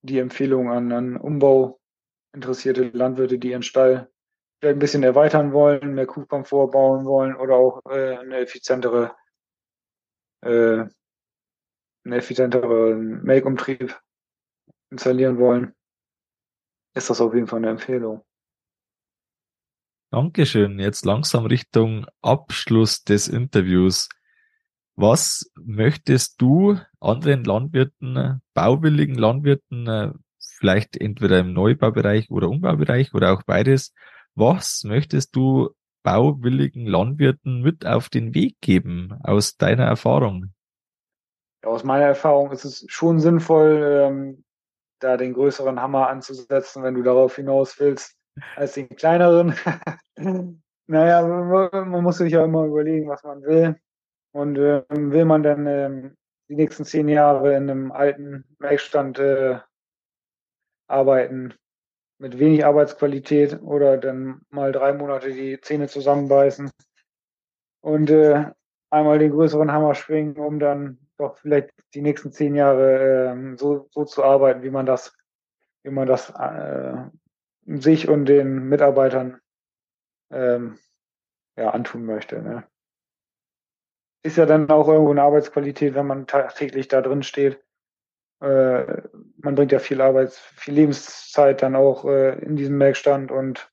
die 0.02 0.20
Empfehlung 0.20 0.70
an, 0.70 0.92
an 0.92 1.16
Umbau 1.16 1.80
interessierte 2.32 2.90
Landwirte, 2.90 3.40
die 3.40 3.50
ihren 3.50 3.64
Stall 3.64 4.08
ein 4.62 4.78
bisschen 4.78 5.02
erweitern 5.02 5.52
wollen, 5.52 5.94
mehr 5.94 6.06
Kuhkomfort 6.06 6.70
bauen 6.70 7.06
wollen 7.06 7.34
oder 7.34 7.56
auch 7.56 7.80
äh, 7.90 8.16
eine 8.18 8.36
effizientere, 8.36 9.16
äh, 10.42 10.84
einen 12.04 12.12
effizienteren 12.12 13.24
Melkumtrieb 13.24 14.00
installieren 14.92 15.36
wollen, 15.38 15.74
ist 16.94 17.10
das 17.10 17.20
auf 17.20 17.34
jeden 17.34 17.48
Fall 17.48 17.58
eine 17.58 17.70
Empfehlung. 17.70 18.24
Dankeschön. 20.12 20.78
Jetzt 20.78 21.04
langsam 21.04 21.46
Richtung 21.46 22.06
Abschluss 22.22 23.02
des 23.02 23.26
Interviews. 23.26 24.08
Was 24.96 25.50
möchtest 25.56 26.40
du 26.40 26.78
anderen 27.00 27.44
Landwirten, 27.44 28.40
bauwilligen 28.54 29.16
Landwirten, 29.16 29.86
äh, 29.88 30.12
vielleicht 30.58 30.96
entweder 30.96 31.40
im 31.40 31.52
Neubaubereich 31.52 32.30
oder 32.30 32.48
Umbaubereich 32.48 33.12
oder 33.12 33.32
auch 33.32 33.42
beides, 33.42 33.92
was 34.34 34.84
möchtest 34.84 35.34
du 35.34 35.70
bauwilligen 36.02 36.86
Landwirten 36.86 37.62
mit 37.62 37.86
auf 37.86 38.08
den 38.08 38.34
Weg 38.34 38.56
geben 38.60 39.18
aus 39.22 39.56
deiner 39.56 39.84
Erfahrung? 39.84 40.54
aus 41.66 41.84
meiner 41.84 42.06
Erfahrung 42.06 42.50
ist 42.52 42.64
es 42.64 42.84
schon 42.88 43.20
sinnvoll, 43.20 44.02
ähm, 44.04 44.44
da 45.00 45.16
den 45.16 45.34
größeren 45.34 45.80
Hammer 45.80 46.08
anzusetzen, 46.08 46.82
wenn 46.82 46.94
du 46.94 47.02
darauf 47.02 47.36
hinaus 47.36 47.78
willst, 47.78 48.16
als 48.56 48.72
den 48.74 48.88
kleineren. 48.88 49.54
naja, 50.86 51.22
man 51.26 52.02
muss 52.02 52.18
sich 52.18 52.32
ja 52.32 52.44
immer 52.44 52.64
überlegen, 52.64 53.08
was 53.08 53.22
man 53.24 53.42
will. 53.42 53.76
Und 54.34 54.58
äh, 54.58 54.82
will 54.90 55.26
man 55.26 55.44
dann 55.44 55.66
äh, 55.66 56.10
die 56.48 56.56
nächsten 56.56 56.84
zehn 56.84 57.08
Jahre 57.08 57.54
in 57.54 57.70
einem 57.70 57.92
alten 57.92 58.44
Werkstand 58.58 59.20
äh, 59.20 59.60
arbeiten 60.88 61.54
mit 62.18 62.38
wenig 62.38 62.64
Arbeitsqualität 62.64 63.62
oder 63.62 63.96
dann 63.96 64.42
mal 64.50 64.72
drei 64.72 64.92
Monate 64.92 65.32
die 65.32 65.60
Zähne 65.60 65.86
zusammenbeißen 65.86 66.70
und 67.80 68.10
äh, 68.10 68.46
einmal 68.90 69.20
den 69.20 69.30
größeren 69.30 69.70
Hammer 69.70 69.94
schwingen, 69.94 70.36
um 70.36 70.58
dann 70.58 70.98
doch 71.16 71.38
vielleicht 71.38 71.70
die 71.94 72.02
nächsten 72.02 72.32
zehn 72.32 72.56
Jahre 72.56 73.36
äh, 73.36 73.56
so, 73.56 73.88
so 73.92 74.04
zu 74.04 74.24
arbeiten, 74.24 74.62
wie 74.64 74.70
man 74.70 74.84
das, 74.86 75.16
wie 75.84 75.90
man 75.90 76.08
das 76.08 76.30
äh, 76.30 76.96
sich 77.66 78.08
und 78.08 78.26
den 78.26 78.68
Mitarbeitern 78.68 79.40
ähm, 80.30 80.78
ja, 81.56 81.70
antun 81.70 82.04
möchte. 82.04 82.42
Ne? 82.42 82.64
Ist 84.24 84.36
ja 84.36 84.46
dann 84.46 84.70
auch 84.70 84.88
irgendwo 84.88 85.10
eine 85.10 85.22
Arbeitsqualität, 85.22 85.94
wenn 85.94 86.06
man 86.06 86.26
tagtäglich 86.26 86.88
da 86.88 87.02
drin 87.02 87.22
steht. 87.22 87.62
Äh, 88.40 89.02
man 89.36 89.54
bringt 89.54 89.70
ja 89.70 89.78
viel 89.78 90.00
Arbeits-, 90.00 90.38
viel 90.38 90.74
Lebenszeit 90.74 91.62
dann 91.62 91.76
auch 91.76 92.04
äh, 92.06 92.38
in 92.40 92.56
diesem 92.56 92.78
Melkstand 92.78 93.30
und 93.30 93.70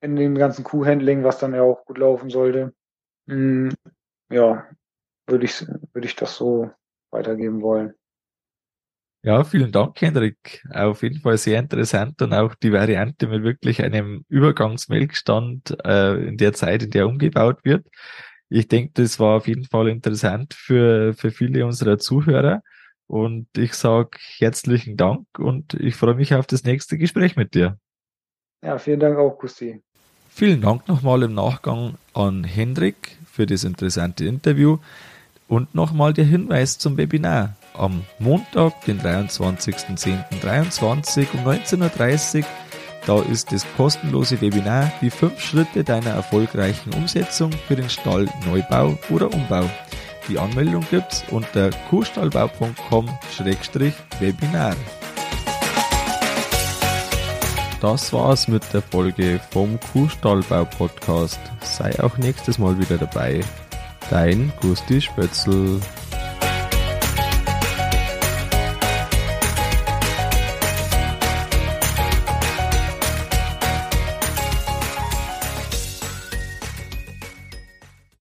in 0.00 0.16
dem 0.16 0.34
ganzen 0.34 0.64
Kuhhandling, 0.64 1.24
was 1.24 1.38
dann 1.38 1.54
ja 1.54 1.62
auch 1.62 1.84
gut 1.86 1.98
laufen 1.98 2.28
sollte. 2.28 2.74
Mm, 3.26 3.70
ja, 4.30 4.66
würde 5.26 5.44
ich, 5.44 5.66
würde 5.92 6.06
ich 6.06 6.16
das 6.16 6.36
so 6.36 6.70
weitergeben 7.10 7.62
wollen. 7.62 7.94
Ja, 9.22 9.42
vielen 9.42 9.72
Dank, 9.72 9.98
Hendrik. 10.02 10.62
Auf 10.70 11.02
jeden 11.02 11.20
Fall 11.20 11.38
sehr 11.38 11.58
interessant 11.58 12.20
und 12.20 12.34
auch 12.34 12.54
die 12.54 12.72
Variante 12.72 13.26
mit 13.26 13.42
wirklich 13.42 13.82
einem 13.82 14.26
Übergangsmelkstand 14.28 15.78
äh, 15.82 16.28
in 16.28 16.36
der 16.36 16.52
Zeit, 16.52 16.82
in 16.82 16.90
der 16.90 17.06
umgebaut 17.06 17.64
wird. 17.64 17.86
Ich 18.54 18.68
denke, 18.68 18.92
das 18.94 19.18
war 19.18 19.38
auf 19.38 19.48
jeden 19.48 19.64
Fall 19.64 19.88
interessant 19.88 20.54
für, 20.54 21.12
für 21.14 21.32
viele 21.32 21.66
unserer 21.66 21.98
Zuhörer. 21.98 22.62
Und 23.08 23.48
ich 23.56 23.74
sage 23.74 24.16
herzlichen 24.38 24.96
Dank 24.96 25.26
und 25.40 25.74
ich 25.74 25.96
freue 25.96 26.14
mich 26.14 26.36
auf 26.36 26.46
das 26.46 26.62
nächste 26.62 26.96
Gespräch 26.96 27.34
mit 27.34 27.56
dir. 27.56 27.80
Ja, 28.62 28.78
vielen 28.78 29.00
Dank 29.00 29.18
auch, 29.18 29.36
Gusti. 29.40 29.82
Vielen 30.28 30.60
Dank 30.60 30.86
nochmal 30.86 31.24
im 31.24 31.34
Nachgang 31.34 31.94
an 32.12 32.44
Hendrik 32.44 33.18
für 33.26 33.44
das 33.44 33.64
interessante 33.64 34.24
Interview 34.24 34.78
und 35.48 35.74
nochmal 35.74 36.12
der 36.12 36.24
Hinweis 36.24 36.78
zum 36.78 36.96
Webinar 36.96 37.56
am 37.72 38.04
Montag, 38.20 38.84
den 38.84 39.00
23.10.23 39.00 41.26
um 41.32 41.40
19.30 41.40 42.38
Uhr. 42.38 42.44
Da 43.06 43.20
ist 43.20 43.52
das 43.52 43.66
kostenlose 43.76 44.40
Webinar 44.40 44.90
die 45.02 45.10
fünf 45.10 45.38
Schritte 45.38 45.84
deiner 45.84 46.08
erfolgreichen 46.10 46.94
Umsetzung 46.94 47.52
für 47.52 47.76
den 47.76 47.90
Stall 47.90 48.26
Neubau 48.46 48.96
oder 49.10 49.32
Umbau. 49.32 49.68
Die 50.28 50.38
Anmeldung 50.38 50.86
gibt's 50.90 51.22
unter 51.30 51.68
kuhstallbau.com-webinar. 51.90 54.74
Das 57.82 58.14
war's 58.14 58.48
mit 58.48 58.62
der 58.72 58.80
Folge 58.80 59.38
vom 59.50 59.78
Kuhstallbau 59.92 60.64
Podcast. 60.64 61.38
Sei 61.60 62.02
auch 62.02 62.16
nächstes 62.16 62.58
Mal 62.58 62.78
wieder 62.78 62.96
dabei. 62.96 63.42
Dein 64.08 64.50
Gusti 64.62 65.02
Spötzl. 65.02 65.78